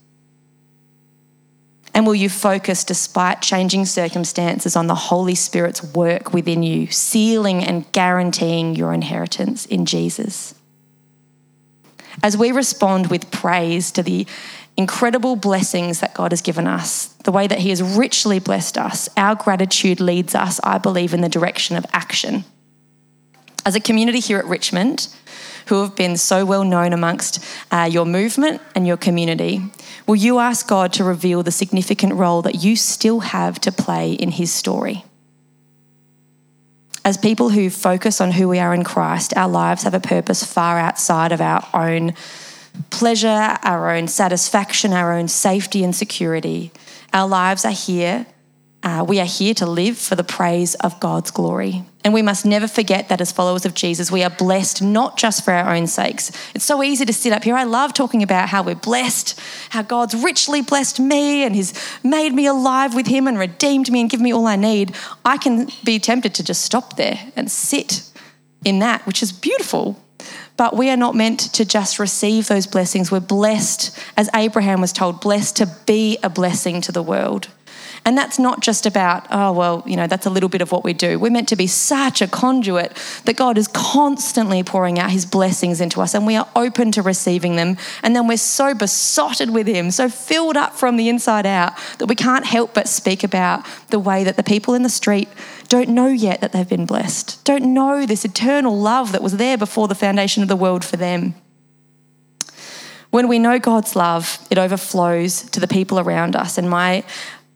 And 1.94 2.06
will 2.06 2.16
you 2.16 2.30
focus, 2.30 2.84
despite 2.84 3.42
changing 3.42 3.86
circumstances, 3.86 4.76
on 4.76 4.88
the 4.88 4.96
Holy 4.96 5.36
Spirit's 5.36 5.84
work 5.84 6.34
within 6.34 6.64
you, 6.64 6.88
sealing 6.88 7.64
and 7.64 7.90
guaranteeing 7.92 8.76
your 8.76 8.94
inheritance 8.94 9.66
in 9.66 9.86
Jesus? 9.86 10.56
As 12.24 12.38
we 12.38 12.52
respond 12.52 13.08
with 13.08 13.32
praise 13.32 13.92
to 13.92 14.04
the 14.04 14.26
incredible 14.78 15.36
blessings 15.36 16.00
that 16.00 16.14
God 16.14 16.32
has 16.32 16.42
given 16.42 16.66
us, 16.66 17.08
the 17.24 17.32
way 17.32 17.48
that 17.48 17.60
He 17.60 17.70
has 17.70 17.82
richly 17.82 18.40
blessed 18.40 18.78
us, 18.78 19.10
our 19.18 19.36
gratitude 19.36 20.00
leads 20.00 20.34
us, 20.34 20.60
I 20.64 20.78
believe, 20.78 21.14
in 21.14 21.22
the 21.22 21.30
direction 21.30 21.76
of 21.76 21.86
action. 21.92 22.46
As 23.66 23.76
a 23.76 23.80
community 23.80 24.20
here 24.20 24.40
at 24.40 24.46
Richmond, 24.46 25.08
who 25.68 25.82
have 25.82 25.96
been 25.96 26.18
so 26.18 26.46
well 26.46 26.64
known 26.64 26.94
amongst 26.94 27.44
uh, 27.72 27.90
your 27.92 28.06
movement 28.06 28.62
and 28.76 28.88
your 28.88 28.98
community, 28.98 29.62
will 30.08 30.16
you 30.16 30.40
ask 30.40 30.68
God 30.68 30.94
to 30.94 31.04
reveal 31.04 31.44
the 31.44 31.52
significant 31.52 32.14
role 32.14 32.42
that 32.42 32.64
you 32.64 32.76
still 32.76 33.22
have 33.22 33.60
to 33.62 33.72
play 33.72 34.14
in 34.14 34.32
His 34.32 34.52
story? 34.52 35.06
As 37.04 37.18
people 37.18 37.50
who 37.50 37.70
focus 37.70 38.22
on 38.22 38.32
who 38.32 38.48
we 38.48 38.60
are 38.60 38.74
in 38.74 38.84
Christ, 38.84 39.36
our 39.36 39.50
lives 39.50 39.84
have 39.84 39.94
a 39.94 40.00
purpose 40.00 40.44
far 40.44 40.78
outside 40.78 41.32
of 41.32 41.42
our 41.42 41.68
own 41.74 42.14
pleasure, 42.90 43.58
our 43.64 43.92
own 43.92 44.08
satisfaction, 44.08 44.94
our 44.94 45.14
own 45.14 45.28
safety 45.28 45.84
and 45.84 45.96
security. 45.96 46.72
Our 47.12 47.28
lives 47.28 47.66
are 47.66 47.72
here 47.72 48.28
uh, 48.84 49.06
we 49.08 49.20
are 49.20 49.26
here 49.26 49.54
to 49.54 49.66
live 49.66 49.98
for 49.98 50.16
the 50.16 50.24
praise 50.24 50.76
of 50.76 51.00
God's 51.00 51.32
glory. 51.32 51.84
And 52.04 52.14
we 52.14 52.22
must 52.22 52.46
never 52.46 52.68
forget 52.68 53.10
that 53.10 53.22
as 53.22 53.32
followers 53.32 53.66
of 53.66 53.76
Jesus, 53.76 54.12
we 54.12 54.24
are 54.24 54.30
blessed 54.30 54.82
not 54.82 55.18
just 55.18 55.46
for 55.46 55.54
our 55.54 55.74
own 55.74 55.86
sakes. 55.86 56.32
It's 56.56 56.66
so 56.66 56.82
easy 56.82 57.06
to 57.06 57.14
sit 57.14 57.32
up 57.32 57.44
here. 57.44 57.56
I 57.56 57.64
love 57.64 57.94
talking 57.94 58.24
about 58.24 58.50
how 58.50 58.64
we're 58.64 58.76
blessed, 58.76 59.40
how 59.70 59.84
God's 59.84 60.16
richly 60.16 60.62
blessed 60.62 61.00
me 61.00 61.44
and 61.44 61.56
He's 61.56 61.74
made 62.04 62.34
me 62.34 62.48
alive 62.48 62.96
with 62.96 63.08
Him 63.08 63.28
and 63.28 63.38
redeemed 63.38 63.92
me 63.92 64.02
and 64.02 64.10
given 64.10 64.24
me 64.24 64.34
all 64.34 64.48
I 64.48 64.56
need. 64.56 64.96
I 65.24 65.38
can 65.38 65.70
be 65.84 66.00
tempted 66.00 66.34
to 66.36 66.44
just 66.44 66.64
stop 66.64 66.96
there 66.96 67.20
and 67.36 67.52
sit 67.52 68.04
in 68.66 68.80
that, 68.80 69.06
which 69.06 69.22
is 69.22 69.32
beautiful. 69.32 70.02
But 70.58 70.76
we 70.76 70.90
are 70.90 70.98
not 70.98 71.16
meant 71.16 71.40
to 71.54 71.66
just 71.66 72.00
receive 72.00 72.48
those 72.48 72.68
blessings. 72.68 73.12
We're 73.12 73.20
blessed, 73.20 73.98
as 74.18 74.30
Abraham 74.36 74.82
was 74.82 74.94
told, 74.94 75.22
blessed 75.22 75.58
to 75.58 75.76
be 75.86 76.18
a 76.22 76.30
blessing 76.30 76.82
to 76.82 76.92
the 76.92 77.02
world. 77.02 77.48
And 78.04 78.18
that's 78.18 78.40
not 78.40 78.62
just 78.62 78.88
about, 78.88 79.28
oh, 79.30 79.52
well, 79.52 79.84
you 79.86 79.96
know, 79.96 80.08
that's 80.08 80.26
a 80.26 80.32
little 80.32 80.50
bit 80.50 80.62
of 80.62 80.72
what 80.72 80.84
we 80.84 80.92
do. 80.92 81.20
We're 81.20 81.30
meant 81.30 81.50
to 81.50 81.56
be 81.56 81.68
such 81.68 82.22
a 82.22 82.28
conduit 82.28 82.98
that 83.26 83.36
God 83.36 83.60
is 83.60 83.68
constantly 83.68 84.64
pouring 84.64 84.98
out 84.98 85.12
his 85.12 85.24
blessings 85.24 85.80
into 85.80 86.02
us 86.02 86.16
and 86.16 86.26
we 86.26 86.36
are 86.36 86.50
open 86.56 86.92
to 86.94 87.04
receiving 87.04 87.58
them. 87.58 87.78
And 88.02 88.16
then 88.16 88.28
we're 88.28 88.38
so 88.38 88.74
besotted 88.74 89.52
with 89.52 89.68
him, 89.68 89.92
so 89.92 90.10
filled 90.10 90.58
up 90.58 90.74
from 90.74 90.98
the 90.98 91.10
inside 91.10 91.46
out 91.46 91.74
that 92.00 92.08
we 92.08 92.16
can't 92.16 92.46
help 92.46 92.74
but 92.74 92.88
speak 92.88 93.24
about 93.24 93.66
the 93.90 94.00
way 94.00 94.24
that 94.24 94.36
the 94.36 94.44
people 94.44 94.74
in 94.74 94.82
the 94.82 94.90
street 94.90 95.30
don't 95.68 95.90
know 95.90 96.08
yet 96.08 96.42
that 96.42 96.54
they've 96.54 96.68
been 96.68 96.88
blessed, 96.88 97.44
don't 97.46 97.64
know 97.64 98.06
this 98.08 98.26
eternal 98.26 98.78
love 98.78 99.12
that 99.12 99.22
was 99.22 99.38
there 99.38 99.58
before 99.58 99.88
the 99.88 99.96
foundation 99.96 100.42
of 100.42 100.50
the 100.50 100.56
world 100.56 100.84
for 100.84 100.98
them. 100.98 101.36
When 103.12 103.28
we 103.28 103.40
know 103.40 103.60
God's 103.60 103.96
love 103.96 104.40
it 104.50 104.58
overflows 104.58 105.44
to 105.52 105.60
the 105.60 105.68
people 105.68 106.00
around 106.00 106.36
us. 106.36 106.58
And 106.58 106.70
my 106.70 107.04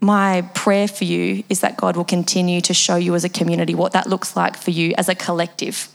my 0.02 0.42
prayer 0.54 0.88
for 0.88 1.04
you 1.04 1.44
is 1.50 1.62
that 1.62 1.78
God 1.78 1.96
will 1.96 2.04
continue 2.04 2.62
to 2.62 2.74
show 2.74 2.96
you 2.96 3.16
as 3.16 3.24
a 3.24 3.30
community 3.30 3.74
what 3.74 3.94
that 3.94 4.08
looks 4.08 4.36
like 4.36 4.56
for 4.58 4.72
you 4.72 4.94
as 4.98 5.10
a 5.10 5.16
collective, 5.16 5.90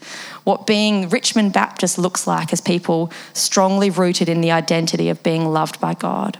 what 0.44 0.66
being 0.66 1.08
Richmond 1.08 1.52
Baptist 1.52 1.98
looks 1.98 2.26
like 2.26 2.52
as 2.52 2.60
people 2.60 3.12
strongly 3.32 3.90
rooted 3.90 4.28
in 4.28 4.40
the 4.40 4.50
identity 4.50 5.08
of 5.08 5.22
being 5.22 5.46
loved 5.46 5.80
by 5.80 5.94
God. 5.94 6.38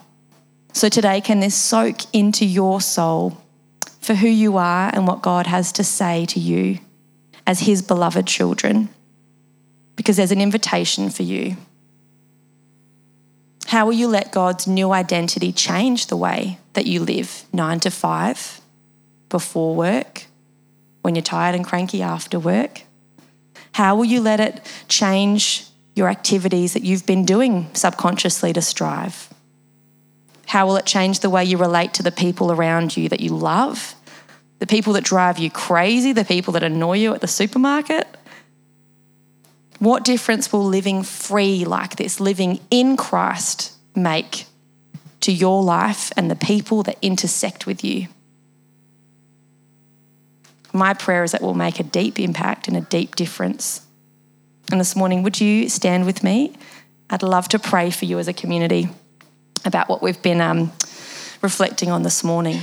So 0.72 0.88
today, 0.88 1.20
can 1.20 1.40
this 1.40 1.54
soak 1.54 1.98
into 2.12 2.46
your 2.46 2.80
soul 2.80 3.38
for 4.00 4.14
who 4.14 4.28
you 4.28 4.56
are 4.56 4.90
and 4.92 5.06
what 5.06 5.22
God 5.22 5.46
has 5.46 5.72
to 5.72 5.84
say 5.84 6.26
to 6.26 6.40
you 6.40 6.78
as 7.46 7.60
His 7.60 7.82
beloved 7.82 8.26
children? 8.26 8.88
Because 9.96 10.16
there's 10.16 10.32
an 10.32 10.40
invitation 10.40 11.10
for 11.10 11.24
you. 11.24 11.56
How 13.70 13.87
will 13.87 13.92
you 13.92 14.09
let 14.09 14.33
God's 14.33 14.66
new 14.66 14.90
identity 14.90 15.52
change 15.52 16.09
the 16.09 16.16
way 16.16 16.59
that 16.72 16.87
you 16.87 17.04
live 17.04 17.44
nine 17.52 17.78
to 17.78 17.90
five, 17.92 18.61
before 19.28 19.76
work, 19.76 20.24
when 21.02 21.14
you're 21.14 21.22
tired 21.22 21.54
and 21.54 21.64
cranky 21.64 22.02
after 22.02 22.40
work? 22.40 22.83
How 23.70 23.94
will 23.94 24.06
you 24.06 24.20
let 24.20 24.40
it 24.40 24.61
change 24.88 25.68
your 25.94 26.09
activities 26.09 26.72
that 26.72 26.83
you've 26.83 27.06
been 27.06 27.24
doing 27.24 27.70
subconsciously 27.72 28.52
to 28.54 28.61
strive? 28.61 29.33
How 30.46 30.66
will 30.66 30.76
it 30.76 30.85
change 30.85 31.20
the 31.20 31.30
way 31.30 31.44
you 31.44 31.56
relate 31.56 31.94
to 31.94 32.02
the 32.02 32.11
people 32.11 32.50
around 32.50 32.96
you 32.96 33.09
that 33.09 33.20
you 33.20 33.37
love? 33.37 33.94
The 34.59 34.66
people 34.66 34.94
that 34.94 35.04
drive 35.04 35.38
you 35.38 35.48
crazy, 35.48 36.12
the 36.12 36.24
people 36.24 36.54
that 36.54 36.64
annoy 36.64 36.96
you 36.96 37.14
at 37.14 37.20
the 37.20 37.28
supermarket? 37.28 38.09
What 39.80 40.04
difference 40.04 40.52
will 40.52 40.66
living 40.66 41.02
free 41.02 41.64
like 41.64 41.96
this, 41.96 42.20
living 42.20 42.60
in 42.70 42.98
Christ, 42.98 43.72
make 43.96 44.44
to 45.20 45.32
your 45.32 45.62
life 45.62 46.12
and 46.18 46.30
the 46.30 46.36
people 46.36 46.82
that 46.82 46.98
intersect 47.00 47.66
with 47.66 47.82
you? 47.82 48.08
My 50.74 50.92
prayer 50.92 51.24
is 51.24 51.32
that 51.32 51.40
we'll 51.40 51.54
make 51.54 51.80
a 51.80 51.82
deep 51.82 52.20
impact 52.20 52.68
and 52.68 52.76
a 52.76 52.82
deep 52.82 53.16
difference. 53.16 53.86
And 54.70 54.78
this 54.78 54.94
morning, 54.94 55.22
would 55.22 55.40
you 55.40 55.70
stand 55.70 56.04
with 56.04 56.22
me? 56.22 56.52
I'd 57.08 57.22
love 57.22 57.48
to 57.48 57.58
pray 57.58 57.90
for 57.90 58.04
you 58.04 58.18
as 58.18 58.28
a 58.28 58.34
community 58.34 58.90
about 59.64 59.88
what 59.88 60.02
we've 60.02 60.20
been 60.20 60.42
um, 60.42 60.72
reflecting 61.40 61.90
on 61.90 62.02
this 62.02 62.22
morning. 62.22 62.60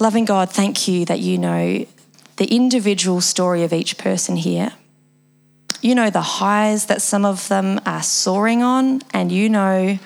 Loving 0.00 0.24
God, 0.24 0.48
thank 0.48 0.88
you 0.88 1.04
that 1.04 1.20
you 1.20 1.36
know 1.36 1.86
the 2.38 2.46
individual 2.46 3.20
story 3.20 3.64
of 3.64 3.72
each 3.72 3.98
person 3.98 4.36
here. 4.36 4.72
You 5.82 5.94
know 5.94 6.10
the 6.10 6.22
highs 6.22 6.86
that 6.86 7.02
some 7.02 7.24
of 7.24 7.46
them 7.48 7.80
are 7.84 8.02
soaring 8.02 8.62
on, 8.62 9.02
and 9.12 9.30
you 9.30 9.48
know 9.48 9.98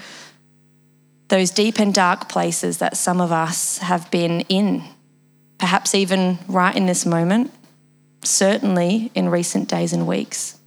those 1.29 1.51
deep 1.51 1.79
and 1.79 1.95
dark 1.95 2.29
places 2.29 2.79
that 2.79 2.97
some 2.97 3.21
of 3.21 3.33
us 3.33 3.79
have 3.79 4.11
been 4.11 4.41
in, 4.43 4.83
perhaps 5.59 5.95
even 5.95 6.39
right 6.49 6.75
in 6.77 6.87
this 6.87 7.07
moment, 7.07 7.53
certainly 8.23 9.11
in 9.15 9.29
recent 9.29 9.69
days 9.69 9.93
and 9.93 10.07
weeks. 10.07 10.59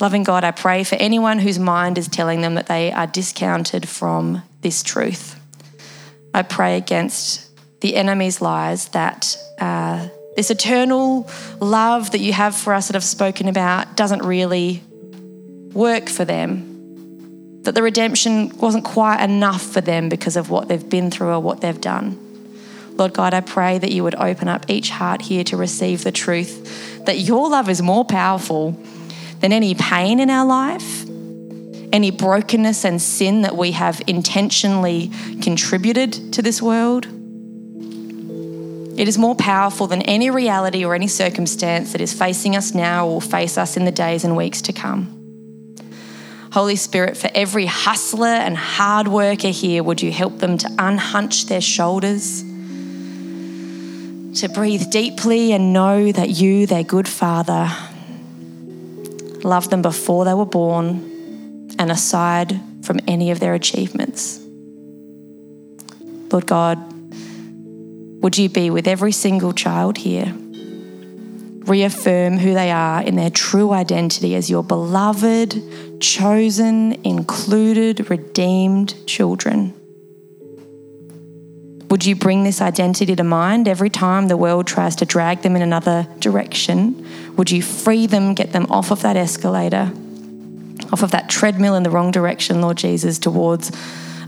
Loving 0.00 0.22
God, 0.22 0.44
I 0.44 0.52
pray 0.52 0.84
for 0.84 0.94
anyone 0.96 1.38
whose 1.38 1.58
mind 1.58 1.98
is 1.98 2.08
telling 2.08 2.40
them 2.40 2.54
that 2.54 2.66
they 2.66 2.92
are 2.92 3.06
discounted 3.06 3.88
from 3.88 4.42
this 4.60 4.82
truth. 4.82 5.38
I 6.32 6.42
pray 6.42 6.76
against 6.76 7.47
the 7.80 7.96
enemy's 7.96 8.40
lies 8.40 8.88
that 8.88 9.36
uh, 9.58 10.08
this 10.36 10.50
eternal 10.50 11.28
love 11.60 12.12
that 12.12 12.20
you 12.20 12.32
have 12.32 12.54
for 12.54 12.72
us 12.72 12.86
that 12.88 12.96
I've 12.96 13.04
spoken 13.04 13.48
about 13.48 13.96
doesn't 13.96 14.22
really 14.22 14.82
work 15.72 16.08
for 16.08 16.24
them. 16.24 17.62
That 17.62 17.74
the 17.74 17.82
redemption 17.82 18.56
wasn't 18.56 18.84
quite 18.84 19.22
enough 19.22 19.62
for 19.62 19.80
them 19.80 20.08
because 20.08 20.36
of 20.36 20.48
what 20.48 20.68
they've 20.68 20.88
been 20.88 21.10
through 21.10 21.30
or 21.30 21.40
what 21.40 21.60
they've 21.60 21.80
done. 21.80 22.24
Lord 22.96 23.14
God, 23.14 23.34
I 23.34 23.40
pray 23.40 23.78
that 23.78 23.92
you 23.92 24.02
would 24.02 24.14
open 24.16 24.48
up 24.48 24.66
each 24.68 24.90
heart 24.90 25.22
here 25.22 25.44
to 25.44 25.56
receive 25.56 26.04
the 26.04 26.12
truth 26.12 27.04
that 27.06 27.18
your 27.18 27.48
love 27.48 27.68
is 27.68 27.80
more 27.80 28.04
powerful 28.04 28.72
than 29.40 29.52
any 29.52 29.74
pain 29.74 30.20
in 30.20 30.30
our 30.30 30.46
life, 30.46 31.04
any 31.92 32.10
brokenness 32.10 32.84
and 32.84 33.00
sin 33.00 33.42
that 33.42 33.56
we 33.56 33.72
have 33.72 34.02
intentionally 34.06 35.10
contributed 35.40 36.32
to 36.32 36.42
this 36.42 36.60
world. 36.60 37.06
It 38.98 39.06
is 39.06 39.16
more 39.16 39.36
powerful 39.36 39.86
than 39.86 40.02
any 40.02 40.28
reality 40.28 40.84
or 40.84 40.92
any 40.92 41.06
circumstance 41.06 41.92
that 41.92 42.00
is 42.00 42.12
facing 42.12 42.56
us 42.56 42.74
now 42.74 43.06
or 43.06 43.12
will 43.12 43.20
face 43.20 43.56
us 43.56 43.76
in 43.76 43.84
the 43.84 43.92
days 43.92 44.24
and 44.24 44.36
weeks 44.36 44.60
to 44.62 44.72
come. 44.72 45.14
Holy 46.52 46.74
Spirit, 46.74 47.16
for 47.16 47.30
every 47.32 47.66
hustler 47.66 48.26
and 48.26 48.56
hard 48.56 49.06
worker 49.06 49.50
here, 49.50 49.84
would 49.84 50.02
you 50.02 50.10
help 50.10 50.40
them 50.40 50.58
to 50.58 50.68
unhunch 50.80 51.46
their 51.46 51.60
shoulders, 51.60 52.42
to 54.40 54.48
breathe 54.52 54.90
deeply 54.90 55.52
and 55.52 55.72
know 55.72 56.10
that 56.10 56.30
you, 56.30 56.66
their 56.66 56.82
good 56.82 57.06
Father, 57.06 57.70
loved 59.44 59.70
them 59.70 59.80
before 59.80 60.24
they 60.24 60.34
were 60.34 60.44
born 60.44 61.68
and 61.78 61.92
aside 61.92 62.60
from 62.82 62.98
any 63.06 63.30
of 63.30 63.38
their 63.38 63.54
achievements. 63.54 64.40
Lord 66.32 66.46
God, 66.46 66.97
would 68.20 68.36
you 68.36 68.48
be 68.48 68.70
with 68.70 68.88
every 68.88 69.12
single 69.12 69.52
child 69.52 69.98
here? 69.98 70.34
Reaffirm 71.66 72.38
who 72.38 72.54
they 72.54 72.70
are 72.70 73.02
in 73.02 73.16
their 73.16 73.30
true 73.30 73.72
identity 73.72 74.34
as 74.34 74.50
your 74.50 74.64
beloved, 74.64 76.00
chosen, 76.00 76.94
included, 77.04 78.10
redeemed 78.10 79.06
children. 79.06 79.74
Would 81.90 82.04
you 82.04 82.16
bring 82.16 82.44
this 82.44 82.60
identity 82.60 83.16
to 83.16 83.24
mind 83.24 83.68
every 83.68 83.88
time 83.88 84.28
the 84.28 84.36
world 84.36 84.66
tries 84.66 84.96
to 84.96 85.06
drag 85.06 85.42
them 85.42 85.56
in 85.56 85.62
another 85.62 86.06
direction? 86.18 87.06
Would 87.36 87.50
you 87.50 87.62
free 87.62 88.06
them, 88.06 88.34
get 88.34 88.52
them 88.52 88.66
off 88.68 88.90
of 88.90 89.02
that 89.02 89.16
escalator, 89.16 89.90
off 90.92 91.02
of 91.02 91.12
that 91.12 91.30
treadmill 91.30 91.76
in 91.76 91.84
the 91.84 91.90
wrong 91.90 92.10
direction, 92.10 92.60
Lord 92.60 92.76
Jesus, 92.76 93.18
towards 93.18 93.70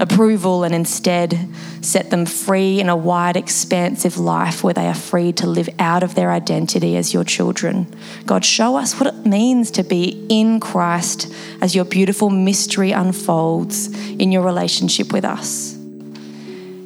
approval 0.00 0.64
and 0.64 0.74
instead 0.74 1.38
set 1.82 2.10
them 2.10 2.24
free 2.24 2.80
in 2.80 2.88
a 2.88 2.96
wide, 2.96 3.36
expansive 3.36 4.16
life 4.16 4.64
where 4.64 4.74
they 4.74 4.86
are 4.86 4.94
free 4.94 5.30
to 5.32 5.46
live 5.46 5.68
out 5.78 6.02
of 6.02 6.14
their 6.14 6.32
identity 6.32 6.96
as 6.96 7.12
your 7.12 7.22
children. 7.22 7.86
God, 8.24 8.44
show 8.44 8.76
us 8.76 8.98
what 8.98 9.14
it 9.14 9.26
means 9.26 9.70
to 9.72 9.84
be 9.84 10.26
in 10.30 10.58
Christ 10.58 11.32
as 11.60 11.74
your 11.74 11.84
beautiful 11.84 12.30
mystery 12.30 12.92
unfolds 12.92 13.88
in 14.12 14.32
your 14.32 14.42
relationship 14.42 15.12
with 15.12 15.24
us. 15.24 15.76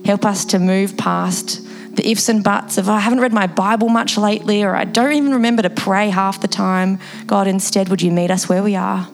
Help 0.04 0.24
us 0.24 0.44
to 0.46 0.58
move 0.58 0.96
past 0.96 1.64
the 1.96 2.10
ifs 2.10 2.28
and 2.28 2.42
buts 2.42 2.76
of, 2.76 2.88
oh, 2.88 2.92
I 2.92 2.98
haven't 2.98 3.20
read 3.20 3.32
my 3.32 3.46
Bible 3.46 3.88
much 3.88 4.18
lately, 4.18 4.64
or 4.64 4.74
I 4.74 4.84
don't 4.84 5.12
even 5.12 5.34
remember 5.34 5.62
to 5.62 5.70
pray 5.70 6.10
half 6.10 6.40
the 6.40 6.48
time. 6.48 6.98
God, 7.26 7.46
instead, 7.46 7.88
would 7.88 8.02
you 8.02 8.10
meet 8.10 8.32
us 8.32 8.48
where 8.48 8.64
we 8.64 8.74
are? 8.74 9.08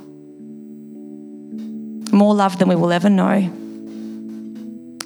More 2.10 2.34
love 2.34 2.58
than 2.58 2.68
we 2.68 2.74
will 2.74 2.90
ever 2.90 3.10
know. 3.10 3.59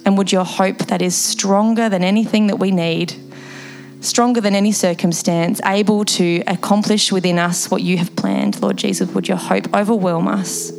And 0.05 0.17
would 0.17 0.31
your 0.31 0.45
hope 0.45 0.77
that 0.87 1.01
is 1.01 1.15
stronger 1.15 1.89
than 1.89 2.03
anything 2.03 2.47
that 2.47 2.57
we 2.57 2.71
need, 2.71 3.13
stronger 4.01 4.39
than 4.39 4.55
any 4.55 4.71
circumstance, 4.71 5.59
able 5.65 6.05
to 6.05 6.43
accomplish 6.45 7.11
within 7.11 7.39
us 7.39 7.71
what 7.71 7.81
you 7.81 7.97
have 7.97 8.15
planned, 8.15 8.61
Lord 8.61 8.77
Jesus, 8.77 9.09
would 9.09 9.27
your 9.27 9.37
hope 9.37 9.73
overwhelm 9.73 10.27
us? 10.27 10.69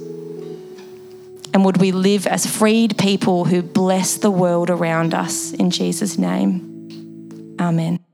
And 1.53 1.65
would 1.65 1.79
we 1.79 1.91
live 1.91 2.27
as 2.27 2.47
freed 2.47 2.99
people 2.99 3.47
who 3.47 3.62
bless 3.62 4.17
the 4.17 4.31
world 4.31 4.71
around 4.71 5.15
us 5.15 5.53
in 5.53 5.71
Jesus' 5.71 6.19
name? 6.19 7.57
Amen. 7.59 8.06